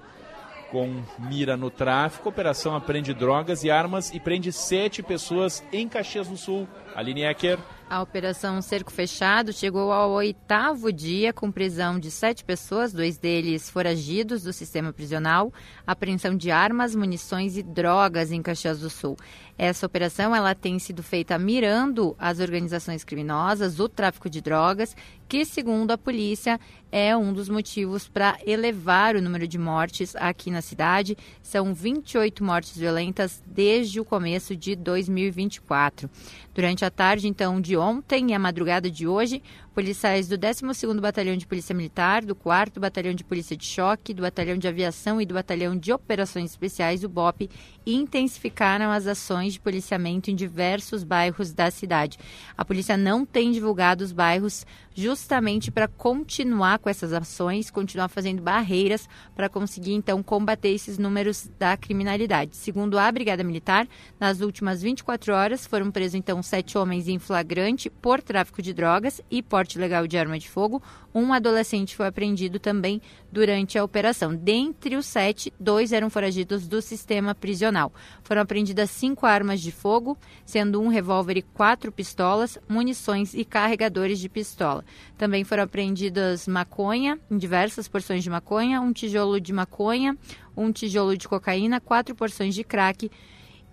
[0.70, 6.28] Com mira no tráfico, operação apreende drogas e armas e prende sete pessoas em Caxias
[6.28, 6.68] do Sul.
[6.98, 7.60] Aline Ecker.
[7.90, 13.70] A operação Cerco Fechado chegou ao oitavo dia com prisão de sete pessoas, dois deles
[13.70, 15.54] foragidos do sistema prisional,
[15.86, 19.16] apreensão de armas, munições e drogas em Caxias do Sul.
[19.58, 24.94] Essa operação ela tem sido feita mirando as organizações criminosas, o tráfico de drogas,
[25.28, 26.60] que, segundo a polícia,
[26.92, 31.18] é um dos motivos para elevar o número de mortes aqui na cidade.
[31.42, 36.10] São 28 mortes violentas desde o começo de 2024.
[36.58, 39.44] Durante a tarde, então, de ontem e a madrugada de hoje,
[39.78, 44.24] policiais do 12º Batalhão de Polícia Militar, do 4º Batalhão de Polícia de Choque, do
[44.24, 47.48] Batalhão de Aviação e do Batalhão de Operações Especiais, o BOP,
[47.86, 52.18] intensificaram as ações de policiamento em diversos bairros da cidade.
[52.58, 58.42] A polícia não tem divulgado os bairros justamente para continuar com essas ações, continuar fazendo
[58.42, 62.58] barreiras para conseguir então combater esses números da criminalidade.
[62.58, 63.88] Segundo a Brigada Militar,
[64.20, 69.22] nas últimas 24 horas foram presos então sete homens em flagrante por tráfico de drogas
[69.30, 70.82] e porte legal de arma de fogo.
[71.14, 74.34] Um adolescente foi apreendido também durante a operação.
[74.34, 77.92] Dentre os sete, dois eram foragidos do sistema prisional.
[78.24, 84.20] Foram apreendidas cinco armas de fogo, sendo um revólver e quatro pistolas, munições e carregadores
[84.20, 84.86] de pistola.
[85.18, 90.18] Também foram apreendidas maconha, em diversas porções de maconha, um tijolo de maconha,
[90.56, 93.12] um tijolo de cocaína, quatro porções de crack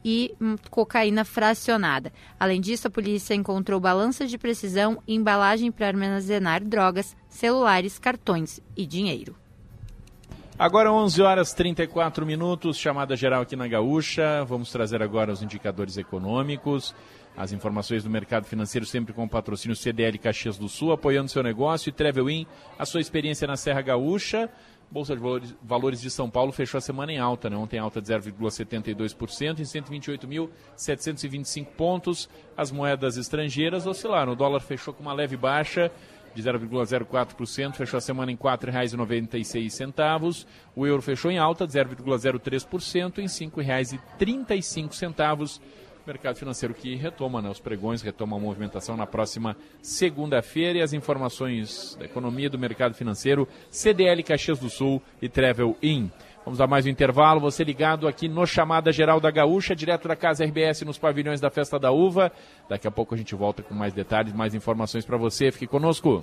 [0.05, 2.13] e hum, cocaína fracionada.
[2.39, 8.85] Além disso, a polícia encontrou balanças de precisão embalagem para armazenar drogas, celulares, cartões e
[8.85, 9.35] dinheiro.
[10.57, 14.45] Agora 11 horas 34 minutos, chamada geral aqui na Gaúcha.
[14.45, 16.95] Vamos trazer agora os indicadores econômicos,
[17.37, 21.43] as informações do mercado financeiro sempre com o patrocínio CDL Caxias do Sul, apoiando seu
[21.43, 22.47] negócio e Travel In,
[22.79, 24.49] a sua experiência na Serra Gaúcha.
[24.95, 25.23] Bolsa de
[25.61, 27.57] Valores de São Paulo fechou a semana em alta, né?
[27.57, 32.29] ontem alta de 0,72% em 128.725 pontos.
[32.57, 34.35] As moedas estrangeiras oscilaram.
[34.35, 35.91] O dólar fechou com uma leve baixa
[36.33, 40.47] de 0,04%, fechou a semana em R$ 4,96.
[40.77, 45.61] O euro fechou em alta de 0,03% em R$ 5,35
[46.07, 47.49] mercado financeiro que retoma, né?
[47.49, 52.95] Os pregões retomam a movimentação na próxima segunda-feira e as informações da economia do mercado
[52.95, 56.11] financeiro, CDL Caxias do Sul e Travel In.
[56.45, 60.15] Vamos a mais um intervalo, você ligado aqui no Chamada Geral da Gaúcha, direto da
[60.15, 62.31] Casa RBS nos pavilhões da Festa da Uva.
[62.69, 65.51] Daqui a pouco a gente volta com mais detalhes, mais informações para você.
[65.51, 66.23] Fique conosco.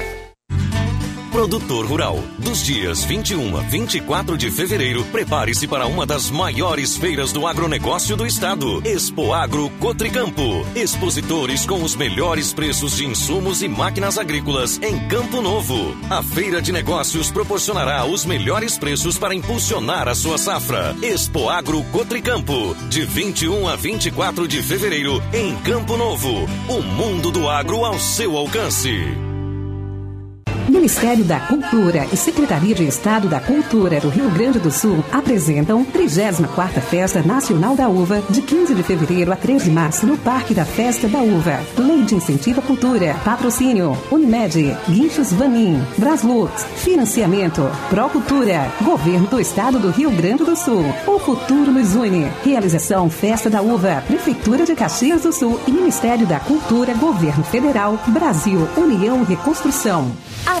[1.41, 2.23] Produtor Rural.
[2.37, 8.15] Dos dias 21 a 24 de fevereiro, prepare-se para uma das maiores feiras do agronegócio
[8.15, 8.79] do estado.
[8.85, 10.63] Expo Agro Cotricampo.
[10.75, 15.97] Expositores com os melhores preços de insumos e máquinas agrícolas em Campo Novo.
[16.11, 20.95] A feira de negócios proporcionará os melhores preços para impulsionar a sua safra.
[21.01, 22.75] Expo Agro Cotricampo.
[22.87, 26.47] De 21 a 24 de fevereiro, em Campo Novo.
[26.69, 29.30] O mundo do agro ao seu alcance.
[30.71, 35.85] Ministério da Cultura e Secretaria de Estado da Cultura do Rio Grande do Sul apresentam
[35.85, 40.53] 34ª Festa Nacional da Uva, de 15 de fevereiro a 13 de março, no Parque
[40.53, 41.59] da Festa da Uva.
[41.77, 43.17] Lei de Incentivo à Cultura.
[43.25, 43.97] Patrocínio.
[44.09, 44.77] Unimed.
[44.87, 45.77] Guinchos Vanim.
[45.97, 46.63] Braslux.
[46.77, 47.69] Financiamento.
[47.89, 48.71] Procultura.
[48.81, 50.85] Governo do Estado do Rio Grande do Sul.
[51.05, 52.31] O futuro nos une.
[52.45, 54.01] Realização Festa da Uva.
[54.07, 60.09] Prefeitura de Caxias do Sul e Ministério da Cultura, Governo Federal, Brasil, União Reconstrução.
[60.45, 60.60] A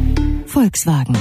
[0.51, 1.15] Volkswagen.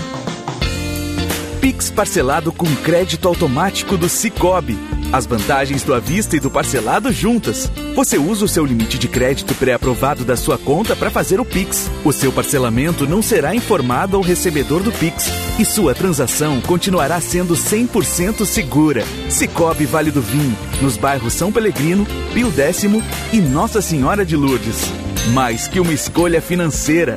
[1.61, 4.77] Pix parcelado com crédito automático do Cicobi.
[5.13, 7.71] As vantagens do à vista e do parcelado juntas.
[7.95, 11.89] Você usa o seu limite de crédito pré-aprovado da sua conta para fazer o Pix.
[12.05, 15.27] O seu parcelamento não será informado ao recebedor do Pix
[15.61, 19.05] e sua transação continuará sendo 100% segura.
[19.29, 22.05] Cicobi Vale do Vinho, nos bairros São Pelegrino,
[22.35, 23.01] Pio Décimo
[23.33, 24.91] e Nossa Senhora de Lourdes.
[25.33, 27.17] Mais que uma escolha financeira.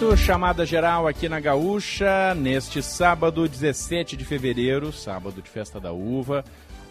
[0.00, 5.92] 38, chamada geral aqui na Gaúcha, neste sábado, 17 de fevereiro, sábado de festa da
[5.92, 6.42] uva,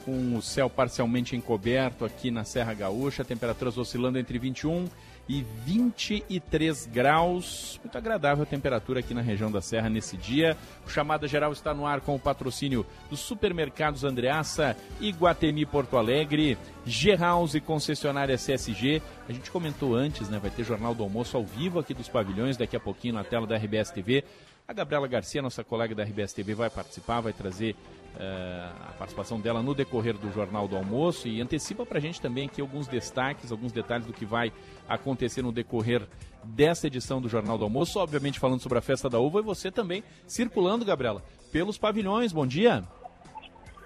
[0.05, 4.89] com o céu parcialmente encoberto aqui na Serra Gaúcha, temperaturas oscilando entre 21 e
[5.37, 7.79] 23 graus.
[7.83, 10.57] Muito agradável a temperatura aqui na região da Serra nesse dia.
[10.87, 16.57] O Chamada Geral está no ar com o patrocínio dos supermercados Andreaça, Iguatemi Porto Alegre,
[16.85, 19.01] G-House e concessionária CSG.
[19.27, 20.39] A gente comentou antes, né?
[20.39, 23.45] Vai ter Jornal do Almoço ao vivo aqui dos pavilhões, daqui a pouquinho na tela
[23.45, 24.23] da RBS TV.
[24.67, 27.75] A Gabriela Garcia, nossa colega da RBS TV, vai participar, vai trazer
[28.19, 32.47] a participação dela no decorrer do Jornal do Almoço e antecipa para a gente também
[32.47, 34.51] aqui alguns destaques, alguns detalhes do que vai
[34.87, 36.05] acontecer no decorrer
[36.43, 37.99] dessa edição do Jornal do Almoço.
[37.99, 42.33] Obviamente falando sobre a Festa da Uva e você também circulando, Gabriela, pelos pavilhões.
[42.33, 42.83] Bom dia.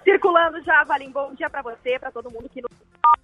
[0.02, 2.70] Circulando já, Valim, bom dia para você, para todo mundo que nos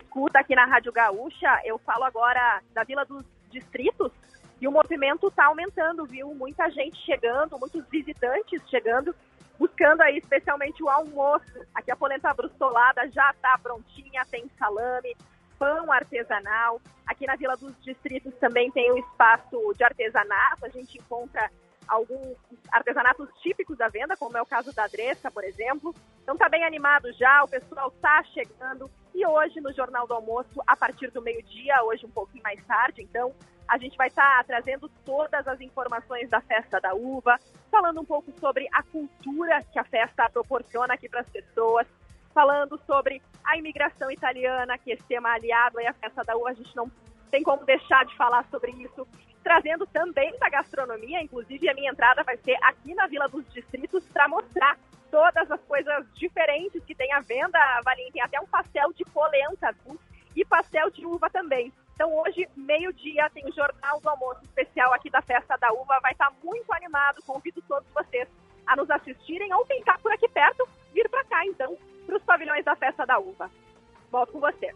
[0.03, 1.61] escuta aqui na Rádio Gaúcha.
[1.65, 4.13] Eu falo agora da Vila dos Distritos,
[4.61, 6.35] e o movimento está aumentando, viu?
[6.35, 9.15] Muita gente chegando, muitos visitantes chegando,
[9.61, 11.45] buscando aí especialmente o almoço.
[11.75, 15.15] Aqui a polenta brustolada já está prontinha, tem salame,
[15.59, 16.81] pão artesanal.
[17.07, 20.65] Aqui na Vila dos Distritos também tem o espaço de artesanato.
[20.65, 21.51] A gente encontra
[21.87, 22.39] alguns
[22.73, 25.95] artesanatos típicos à venda, como é o caso da Dressa, por exemplo.
[26.23, 28.91] Então tá bem animado já, o pessoal tá chegando.
[29.15, 33.03] E hoje no Jornal do Almoço, a partir do meio-dia, hoje um pouquinho mais tarde,
[33.03, 33.35] então
[33.71, 37.39] a gente vai estar tá trazendo todas as informações da festa da uva,
[37.71, 41.87] falando um pouco sobre a cultura que a festa proporciona aqui para as pessoas,
[42.35, 46.55] falando sobre a imigração italiana, que esse tema aliado aí à festa da uva, a
[46.55, 46.91] gente não
[47.31, 49.07] tem como deixar de falar sobre isso,
[49.41, 54.05] trazendo também da gastronomia, inclusive a minha entrada vai ser aqui na Vila dos Distritos
[54.09, 54.77] para mostrar
[55.13, 59.73] todas as coisas diferentes que tem à venda, Valinha, tem até um pastel de polenta
[60.35, 61.73] e pastel de uva também.
[62.01, 66.01] Então hoje, meio-dia, tem o Jornal do Almoço especial aqui da Festa da Uva.
[66.01, 67.21] Vai estar muito animado.
[67.27, 68.27] Convido todos vocês
[68.67, 71.77] a nos assistirem ou quem está por aqui perto, vir para cá, então,
[72.07, 73.51] para os pavilhões da Festa da Uva.
[74.11, 74.75] Volto com você.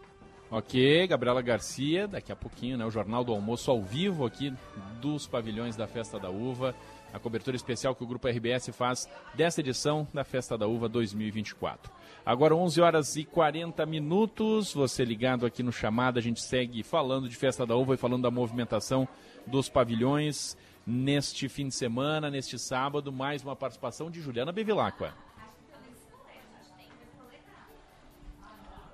[0.51, 4.53] Ok, Gabriela Garcia, daqui a pouquinho, né, o Jornal do Almoço ao vivo aqui
[5.01, 6.75] dos pavilhões da Festa da Uva
[7.15, 11.89] a cobertura especial que o Grupo RBS faz desta edição da Festa da Uva 2024.
[12.25, 17.29] Agora 11 horas e 40 minutos, você ligado aqui no chamado, a gente segue falando
[17.29, 19.07] de Festa da Uva e falando da movimentação
[19.47, 25.13] dos pavilhões neste fim de semana, neste sábado, mais uma participação de Juliana Bevilacqua.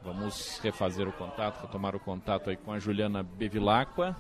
[0.04, 4.16] Vamos refazer o contato, retomar o contato aí com a Juliana Bevilacqua.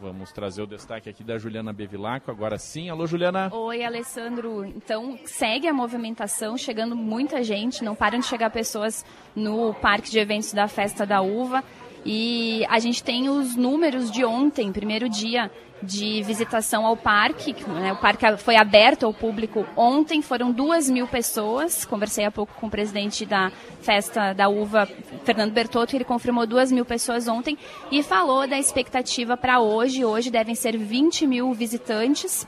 [0.00, 2.90] Vamos trazer o destaque aqui da Juliana Bevilacqua, agora sim.
[2.90, 3.50] Alô, Juliana.
[3.52, 4.64] Oi, Alessandro.
[4.64, 9.04] Então, segue a movimentação, chegando muita gente, não param de chegar pessoas
[9.34, 11.64] no parque de eventos da Festa da Uva.
[12.08, 15.50] E a gente tem os números de ontem, primeiro dia
[15.82, 17.52] de visitação ao parque.
[17.66, 17.92] Né?
[17.92, 21.84] O parque foi aberto ao público ontem, foram duas mil pessoas.
[21.84, 23.50] Conversei há pouco com o presidente da
[23.80, 24.88] festa da uva,
[25.24, 27.58] Fernando Bertotto, ele confirmou duas mil pessoas ontem
[27.90, 30.04] e falou da expectativa para hoje.
[30.04, 32.46] Hoje devem ser 20 mil visitantes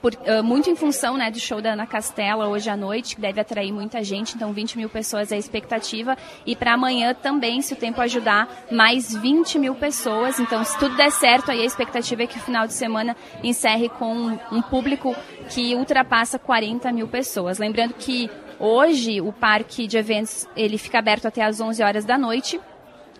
[0.00, 3.20] por, uh, muito em função né, do show da Ana Castela hoje à noite, que
[3.20, 6.16] deve atrair muita gente, então 20 mil pessoas é a expectativa.
[6.46, 10.38] E para amanhã também, se o tempo ajudar, mais 20 mil pessoas.
[10.38, 13.88] Então, se tudo der certo, aí a expectativa é que o final de semana encerre
[13.88, 15.14] com um público
[15.50, 17.58] que ultrapassa 40 mil pessoas.
[17.58, 22.18] Lembrando que hoje o parque de eventos ele fica aberto até às 11 horas da
[22.18, 22.60] noite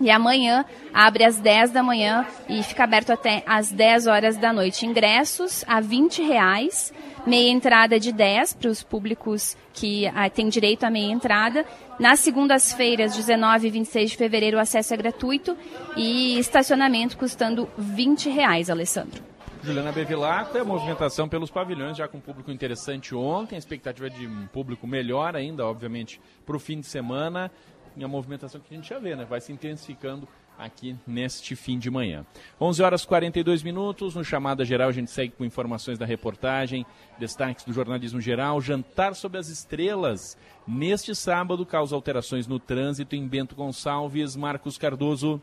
[0.00, 4.52] E amanhã abre às 10 da manhã e fica aberto até às 10 horas da
[4.52, 4.86] noite.
[4.86, 6.92] Ingressos a 20 reais,
[7.26, 11.64] meia entrada de 10 para os públicos que ah, têm direito à meia entrada.
[11.98, 15.56] Nas segundas-feiras, 19 e 26 de fevereiro, o acesso é gratuito
[15.96, 19.22] e estacionamento custando 20 reais, Alessandro.
[19.62, 24.46] Juliana Bevilacqua, a movimentação pelos pavilhões, já com público interessante ontem, a expectativa de um
[24.46, 27.50] público melhor ainda, obviamente, para o fim de semana
[27.98, 29.24] e a movimentação que a gente já vê, né?
[29.24, 30.28] Vai se intensificando
[30.58, 32.26] aqui neste fim de manhã.
[32.60, 36.84] 11 horas 42 minutos, no Chamada Geral a gente segue com informações da reportagem,
[37.18, 40.36] destaques do jornalismo geral, jantar sob as estrelas.
[40.66, 45.40] Neste sábado, causa alterações no trânsito em Bento Gonçalves, Marcos Cardoso.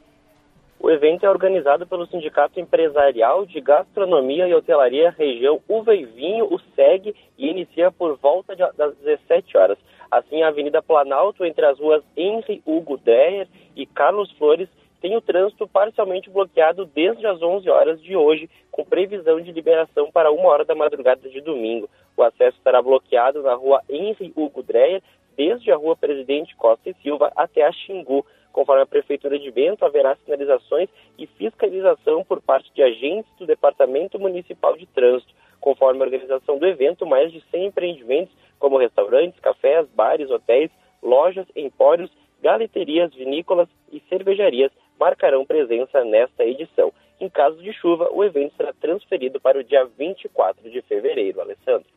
[0.77, 6.45] O evento é organizado pelo Sindicato Empresarial de Gastronomia e Hotelaria Região Uva e Vinho,
[6.45, 9.79] o SEG, e inicia por volta das 17 horas.
[10.15, 14.69] Assim, a Avenida Planalto, entre as ruas Henry Hugo Dreyer e Carlos Flores,
[15.01, 20.09] tem o trânsito parcialmente bloqueado desde as 11 horas de hoje, com previsão de liberação
[20.09, 21.89] para uma hora da madrugada de domingo.
[22.15, 25.03] O acesso estará bloqueado na rua Henry Hugo Dreyer,
[25.35, 28.25] desde a rua Presidente Costa e Silva até a Xingu.
[28.53, 30.87] Conforme a Prefeitura de Bento, haverá sinalizações
[31.19, 35.33] e fiscalização por parte de agentes do Departamento Municipal de Trânsito.
[35.59, 41.45] Conforme a organização do evento, mais de 100 empreendimentos, como restaurantes, cafés, bares, hotéis, lojas,
[41.55, 46.91] empórios, galeterias, vinícolas e cervejarias, marcarão presença nesta edição.
[47.19, 51.41] Em caso de chuva, o evento será transferido para o dia 24 de fevereiro.
[51.41, 51.87] Alessandro.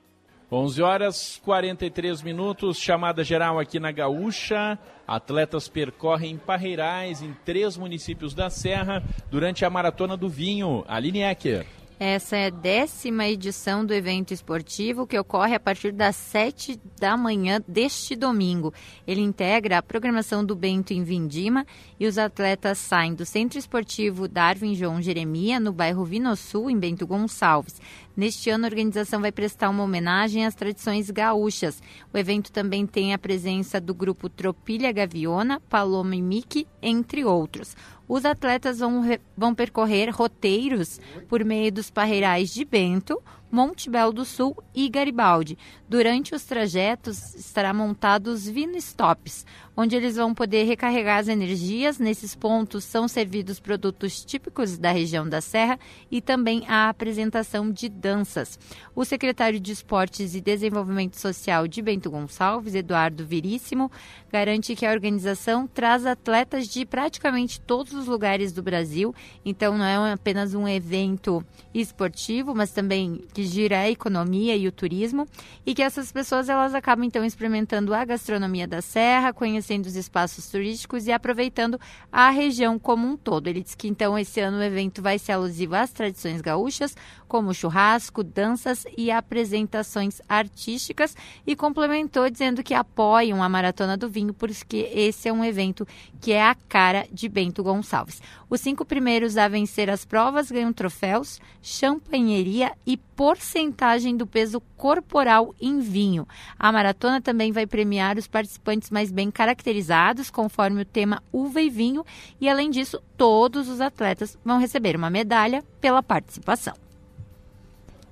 [0.51, 4.79] 11 horas 43 minutos, chamada geral aqui na Gaúcha.
[5.07, 10.85] Atletas percorrem Parreirais em três municípios da Serra durante a Maratona do Vinho.
[10.89, 11.67] Aline Ecker.
[12.01, 17.17] Essa é a décima edição do evento esportivo que ocorre a partir das sete da
[17.17, 18.73] manhã deste domingo.
[19.05, 21.67] Ele integra a programação do Bento em Vindima
[21.99, 27.05] e os atletas saem do Centro Esportivo Darwin João Jeremia, no bairro Vinosul, em Bento
[27.05, 27.81] Gonçalves.
[28.17, 31.83] Neste ano, a organização vai prestar uma homenagem às tradições gaúchas.
[32.13, 37.77] O evento também tem a presença do grupo Tropilha Gaviona, Paloma e Mickey, entre outros.
[38.09, 39.03] Os atletas vão,
[39.37, 40.99] vão percorrer roteiros
[41.29, 45.57] por meio dos parreirais de Bento, Monte Belo do Sul e Garibaldi.
[45.89, 49.47] Durante os trajetos estará montados Vino Stops,
[49.77, 51.99] onde eles vão poder recarregar as energias.
[51.99, 55.79] Nesses pontos são servidos produtos típicos da região da Serra
[56.11, 58.59] e também a apresentação de danças.
[58.95, 63.91] O secretário de Esportes e Desenvolvimento Social de Bento Gonçalves, Eduardo Viríssimo,
[64.31, 69.85] garante que a organização traz atletas de praticamente todos os lugares do Brasil, então não
[69.85, 75.25] é apenas um evento esportivo, mas também que gira a economia e o turismo
[75.65, 80.51] e que essas pessoas elas acabam então experimentando a gastronomia da serra, conhecendo os espaços
[80.51, 81.79] turísticos e aproveitando
[82.11, 83.47] a região como um todo.
[83.47, 86.97] Ele diz que então esse ano o evento vai ser alusivo às tradições gaúchas,
[87.29, 91.15] como churrasco, danças e apresentações artísticas
[91.47, 95.87] e complementou dizendo que apoiam a Maratona do Vinho porque esse é um evento
[96.21, 98.21] que é a cara de Bento Gonçalves.
[98.51, 105.55] Os cinco primeiros a vencer as provas ganham troféus, champanheria e porcentagem do peso corporal
[105.61, 106.27] em vinho.
[106.59, 111.69] A maratona também vai premiar os participantes mais bem caracterizados, conforme o tema uva e
[111.69, 112.05] vinho,
[112.41, 116.88] e além disso, todos os atletas vão receber uma medalha pela participação.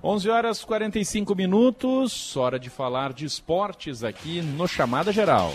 [0.06, 5.52] 11 horas 45 minutos, hora de falar de esportes aqui no Chamada Geral.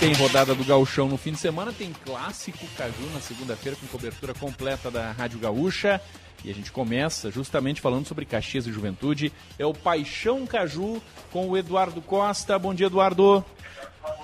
[0.00, 4.34] Tem rodada do Gauchão no fim de semana, tem clássico Caju na segunda-feira com cobertura
[4.34, 6.00] completa da Rádio Gaúcha.
[6.44, 9.32] E a gente começa justamente falando sobre Caxias e Juventude.
[9.56, 12.58] É o Paixão Caju com o Eduardo Costa.
[12.58, 13.44] Bom dia, Eduardo.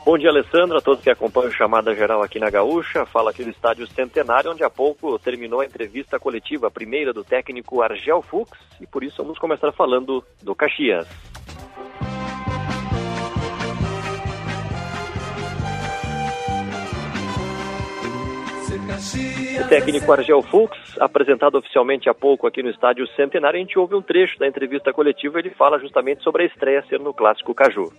[0.05, 3.05] Bom dia, Alessandro, a todos que acompanham chamada geral aqui na Gaúcha.
[3.07, 7.25] Fala aqui do Estádio Centenário, onde há pouco terminou a entrevista coletiva, a primeira do
[7.25, 11.09] técnico Argel Fux, e por isso vamos começar falando do Caxias.
[19.59, 23.97] O técnico Argel Fux, apresentado oficialmente há pouco aqui no Estádio Centenário, a gente ouve
[23.97, 27.91] um trecho da entrevista coletiva, ele fala justamente sobre a estreia ser no Clássico Caju.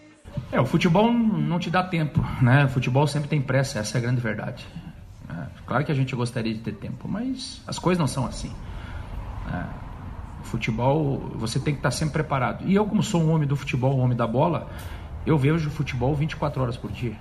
[0.51, 2.65] É, o futebol não te dá tempo, né?
[2.65, 4.65] O futebol sempre tem pressa, essa é a grande verdade.
[5.29, 8.51] É, claro que a gente gostaria de ter tempo, mas as coisas não são assim.
[9.51, 9.63] É,
[10.41, 12.65] o futebol, você tem que estar sempre preparado.
[12.65, 14.69] E eu, como sou um homem do futebol, um homem da bola,
[15.25, 17.15] eu vejo futebol 24 horas por dia.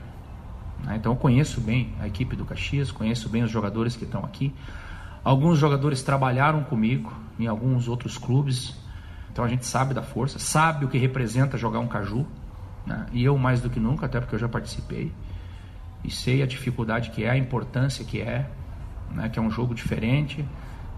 [0.85, 0.97] Né?
[0.97, 4.55] Então eu conheço bem a equipe do Caxias, conheço bem os jogadores que estão aqui.
[5.25, 8.77] Alguns jogadores trabalharam comigo em alguns outros clubes,
[9.33, 12.25] então a gente sabe da força, sabe o que representa jogar um caju,
[12.87, 13.07] né?
[13.13, 15.13] e eu mais do que nunca, até porque eu já participei.
[16.05, 18.49] e sei a dificuldade que é, a importância que é,
[19.11, 20.45] né, que é um jogo diferente,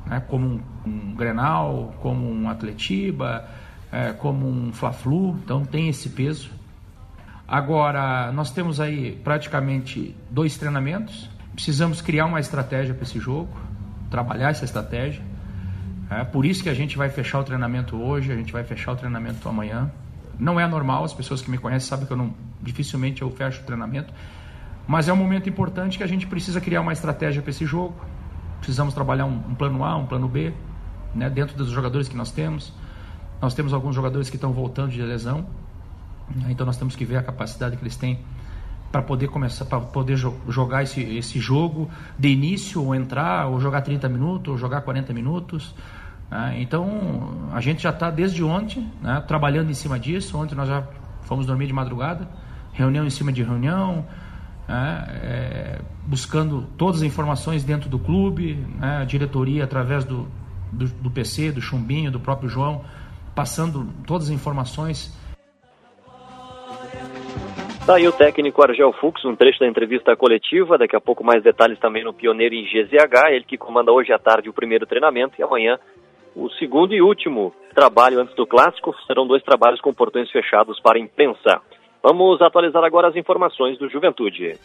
[0.07, 3.49] né, como um, um Grenal, como um Atletiba,
[3.91, 6.51] é, como um Fla-Flu, então tem esse peso.
[7.47, 13.49] Agora, nós temos aí praticamente dois treinamentos, precisamos criar uma estratégia para esse jogo,
[14.11, 15.23] trabalhar essa estratégia.
[16.11, 18.93] É por isso que a gente vai fechar o treinamento hoje, a gente vai fechar
[18.93, 19.91] o treinamento amanhã.
[20.39, 22.33] Não é normal, as pessoas que me conhecem sabem que eu não,
[22.63, 24.13] dificilmente eu fecho o treinamento,
[24.87, 27.95] mas é um momento importante que a gente precisa criar uma estratégia para esse jogo.
[28.59, 30.53] Precisamos trabalhar um, um, plano A, um plano B,
[31.15, 32.73] né, dentro dos jogadores que nós temos.
[33.41, 35.47] Nós temos alguns jogadores que estão voltando de lesão,
[36.35, 38.19] né, então nós temos que ver a capacidade que eles têm
[38.91, 43.61] para poder começar, para poder jo jogar esse, esse jogo de início, ou entrar, ou
[43.61, 45.75] jogar 30 minutos, ou jogar 40 minutos.
[46.31, 46.57] Né?
[46.59, 50.39] Então, a gente já está desde ontem né, trabalhando em cima disso.
[50.39, 50.87] Ontem nós já
[51.23, 52.29] fomos dormir de madrugada,
[52.73, 54.07] reunião em cima de reunião,
[54.67, 60.29] né, é, buscando todas as informações dentro do clube, né, a diretoria através do,
[60.73, 62.85] do, do PC, do Chumbinho, do próprio João,
[63.35, 65.17] passando todas as informações.
[67.87, 71.43] Tá aí o técnico Argel Fux, um trecho da entrevista coletiva, daqui a pouco mais
[71.43, 75.37] detalhes também no Pioneiro em GZH, ele que comanda hoje à tarde o primeiro treinamento
[75.39, 75.79] e amanhã
[76.39, 78.95] o segundo e último trabalho antes do clássico.
[79.07, 81.61] Serão dois trabalhos com portões fechados para a imprensa.
[82.01, 84.57] Vamos atualizar agora as informações do Juventude.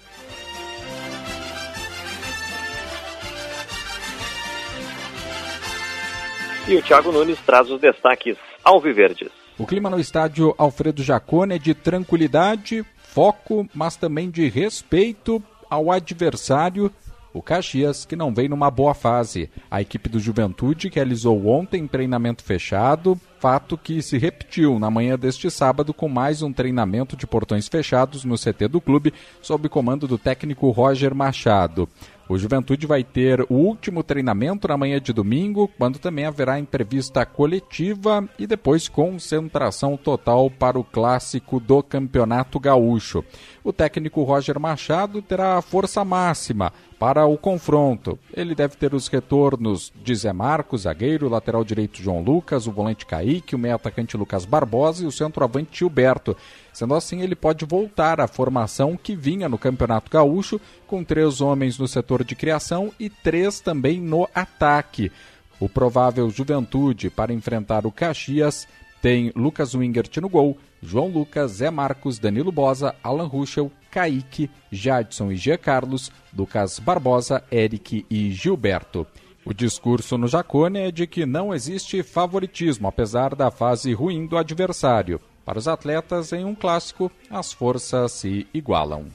[6.69, 9.29] E o Thiago Nunes traz os destaques alviverdes.
[9.57, 15.91] O clima no estádio Alfredo Jacone é de tranquilidade, foco, mas também de respeito ao
[15.91, 16.91] adversário
[17.33, 19.49] o Caxias, que não vem numa boa fase.
[19.69, 25.51] A equipe do Juventude, realizou ontem treinamento fechado, fato que se repetiu na manhã deste
[25.51, 30.17] sábado com mais um treinamento de portões fechados no CT do clube, sob comando do
[30.17, 31.89] técnico Roger Machado.
[32.29, 37.25] O Juventude vai ter o último treinamento na manhã de domingo, quando também haverá entrevista
[37.25, 43.25] coletiva e depois concentração total para o clássico do Campeonato Gaúcho.
[43.61, 48.17] O técnico Roger Machado terá força máxima para o confronto.
[48.33, 53.05] Ele deve ter os retornos de Zé Marcos, zagueiro, lateral direito João Lucas, o volante
[53.05, 56.37] Kaique, o meio atacante Lucas Barbosa e o centroavante Gilberto.
[56.73, 61.77] Sendo assim, ele pode voltar à formação que vinha no Campeonato Gaúcho, com três homens
[61.77, 65.11] no setor de criação e três também no ataque.
[65.59, 68.67] O provável Juventude para enfrentar o Caxias
[69.01, 75.31] tem Lucas Wingert no gol, João Lucas, Zé Marcos, Danilo Bosa, Alan Ruschel, Kaique, Jadson
[75.31, 79.05] e Gia Carlos, Lucas Barbosa, Eric e Gilberto.
[79.45, 84.37] O discurso no Jacone é de que não existe favoritismo, apesar da fase ruim do
[84.37, 85.19] adversário.
[85.45, 89.05] Para os atletas, em um clássico, as forças se igualam.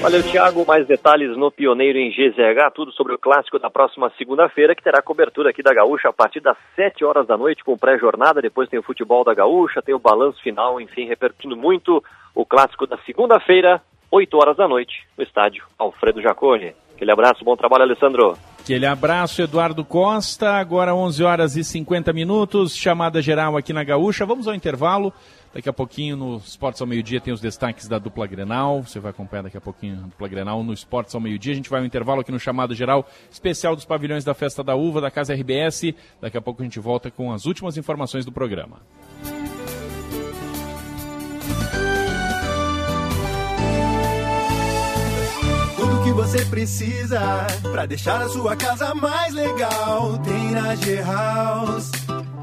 [0.00, 0.64] Valeu, Thiago.
[0.64, 5.02] Mais detalhes no Pioneiro em GZH, tudo sobre o clássico da próxima segunda-feira, que terá
[5.02, 8.40] cobertura aqui da Gaúcha a partir das 7 horas da noite, com pré-jornada.
[8.40, 12.02] Depois tem o futebol da Gaúcha, tem o balanço final, enfim, repercutindo muito
[12.32, 16.74] o clássico da segunda-feira, 8 horas da noite, no estádio Alfredo Jacone.
[16.98, 18.36] Aquele abraço, bom trabalho, Alessandro.
[18.58, 20.54] Aquele abraço, Eduardo Costa.
[20.54, 24.26] Agora 11 horas e 50 minutos, chamada geral aqui na Gaúcha.
[24.26, 25.12] Vamos ao intervalo.
[25.54, 28.82] Daqui a pouquinho no Esportes ao Meio-Dia tem os destaques da dupla Grenal.
[28.82, 31.52] Você vai acompanhar daqui a pouquinho a dupla Grenal no Esportes ao Meio-Dia.
[31.52, 34.74] A gente vai ao intervalo aqui no chamado geral especial dos pavilhões da Festa da
[34.74, 35.94] Uva, da Casa RBS.
[36.20, 38.78] Daqui a pouco a gente volta com as últimas informações do programa.
[46.18, 50.18] Você precisa para deixar a sua casa mais legal.
[50.18, 51.92] Tem na G-House,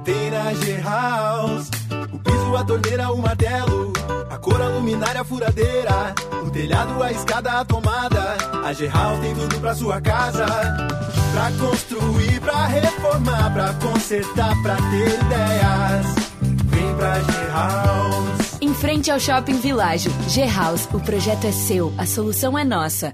[0.05, 1.69] tem na G-House.
[2.13, 3.91] O piso, a torneira, o martelo,
[4.30, 8.38] a cor, a luminária, a furadeira, o telhado, a escada, a tomada.
[8.63, 10.45] A G-House tem tudo pra sua casa.
[10.45, 16.15] Pra construir, pra reformar, pra consertar, pra ter ideias.
[16.63, 18.57] Vem pra G-House.
[18.61, 23.13] Em frente ao Shopping Világio, G-House, o projeto é seu, a solução é nossa.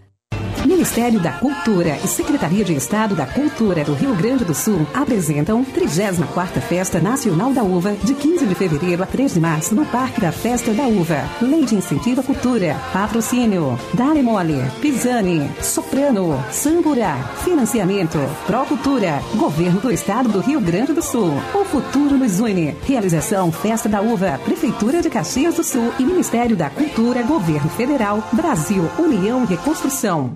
[0.66, 5.66] Ministério da Cultura e Secretaria de Estado da Cultura do Rio Grande do Sul apresentam
[5.66, 10.22] 34ª Festa Nacional da Uva, de 15 de fevereiro a 3 de março, no Parque
[10.22, 11.24] da Festa da Uva.
[11.42, 12.76] Lei de Incentivo à Cultura.
[12.94, 13.80] Patrocínio.
[13.94, 14.62] Dale Mole.
[14.82, 15.50] Pisani.
[15.62, 16.44] Soprano.
[16.52, 17.16] Samburá.
[17.44, 18.20] Financiamento.
[18.46, 19.22] Procultura.
[19.36, 21.34] Governo do Estado do Rio Grande do Sul.
[21.54, 22.76] O futuro nos une.
[22.84, 24.40] Realização Festa da Uva.
[24.44, 30.36] Prefeitura de Caxias do Sul e Ministério da Cultura, Governo Federal, Brasil, União e Reconstrução.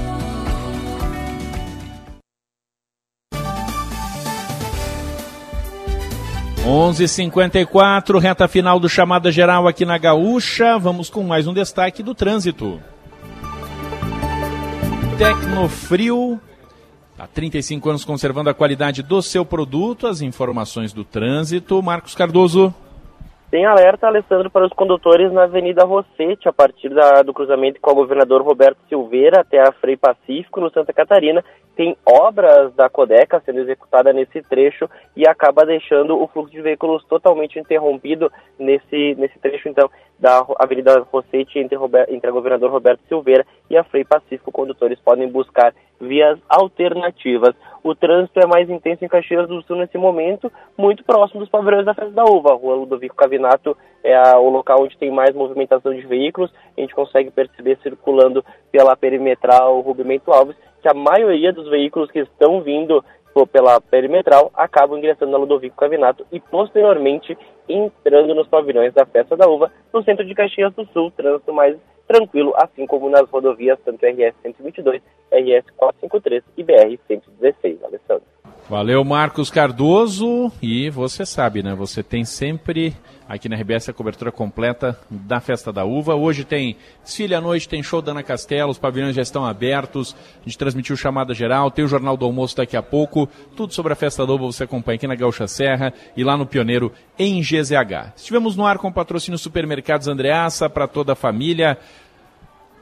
[6.71, 10.79] 11:54 reta final do chamada geral aqui na Gaúcha.
[10.79, 12.79] Vamos com mais um destaque do trânsito.
[15.17, 16.39] Tecnofrio
[17.19, 20.07] há 35 anos conservando a qualidade do seu produto.
[20.07, 21.83] As informações do trânsito.
[21.83, 22.73] Marcos Cardoso.
[23.51, 27.91] Tem alerta, Alessandro, para os condutores na Avenida Rossete, a partir da, do cruzamento com
[27.91, 31.43] o governador Roberto Silveira até a Frei Pacífico, no Santa Catarina.
[31.75, 37.03] Tem obras da Codeca sendo executada nesse trecho e acaba deixando o fluxo de veículos
[37.05, 41.77] totalmente interrompido nesse, nesse trecho, então, da Avenida Rossete entre,
[42.09, 44.51] entre a governador Roberto Silveira e a Frei Pacífico.
[44.51, 47.55] Condutores podem buscar vias alternativas.
[47.83, 51.85] O trânsito é mais intenso em Caxias do Sul nesse momento, muito próximo dos pavilhões
[51.85, 52.51] da Festa da Uva.
[52.51, 56.51] A rua Ludovico Cavinato é a, o local onde tem mais movimentação de veículos.
[56.77, 62.19] A gente consegue perceber circulando pela perimetral Rubimento Alves que a maioria dos veículos que
[62.19, 63.03] estão vindo
[63.51, 67.37] pela perimetral acabam ingressando na Ludovico Cavinato e posteriormente
[67.67, 71.77] entrando nos pavilhões da Festa da Uva no centro de Caxias do Sul, trânsito mais
[72.11, 75.01] tranquilo, assim como nas rodovias tanto RS 122,
[75.31, 77.83] RS 453 e BR 116.
[77.83, 78.23] Alessandro.
[78.69, 80.51] Valeu, Marcos Cardoso.
[80.61, 81.73] E você sabe, né?
[81.75, 82.95] Você tem sempre
[83.27, 86.15] aqui na RBS a cobertura completa da Festa da Uva.
[86.15, 90.15] Hoje tem desfile à noite, tem show da Ana Castelo, os pavilhões já estão abertos.
[90.41, 93.27] A gente transmitiu chamada geral, tem o Jornal do Almoço daqui a pouco.
[93.55, 96.45] Tudo sobre a Festa da Uva você acompanha aqui na Gaúcha Serra e lá no
[96.45, 98.13] Pioneiro em GZH.
[98.15, 101.77] Estivemos no ar com o patrocínio Supermercados Andreaça para toda a família.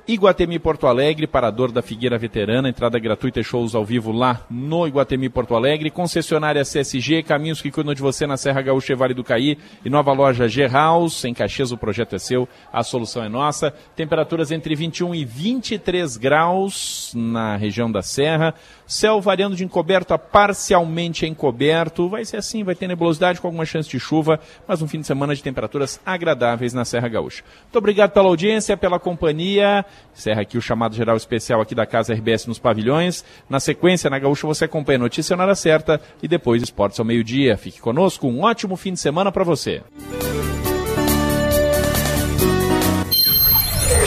[0.10, 4.88] Iguatemi Porto Alegre, Parador da Figueira Veterana, entrada gratuita e shows ao vivo lá no
[4.88, 9.14] Iguatemi Porto Alegre, concessionária CSG, caminhos que cuidam de você na Serra Gaúcha e Vale
[9.14, 9.56] do Caí.
[9.86, 13.72] E nova loja G-House, em Caxias o projeto é seu, a solução é nossa.
[13.96, 18.56] Temperaturas entre 21 e 23 graus na região da Serra,
[18.90, 23.64] céu variando de encoberto a parcialmente encoberto, vai ser assim, vai ter nebulosidade com alguma
[23.64, 27.44] chance de chuva, mas um fim de semana de temperaturas agradáveis na Serra Gaúcha.
[27.62, 29.86] Muito obrigado pela audiência, pela companhia.
[30.18, 33.24] Encerra aqui o chamado geral especial aqui da Casa RBS nos pavilhões.
[33.48, 37.06] Na sequência, na Gaúcha, você acompanha a notícia na hora certa e depois esportes ao
[37.06, 37.58] meio-dia.
[37.58, 39.84] Fique conosco, um ótimo fim de semana para você.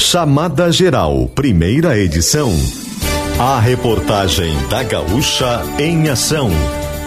[0.01, 2.51] Chamada Geral, primeira edição.
[3.39, 6.51] A reportagem da Gaúcha em ação.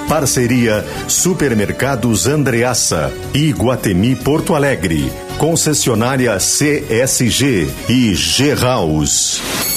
[0.09, 5.11] Parceria Supermercados Andreaça e Guatemi Porto Alegre.
[5.38, 9.74] Concessionária CSG e G House.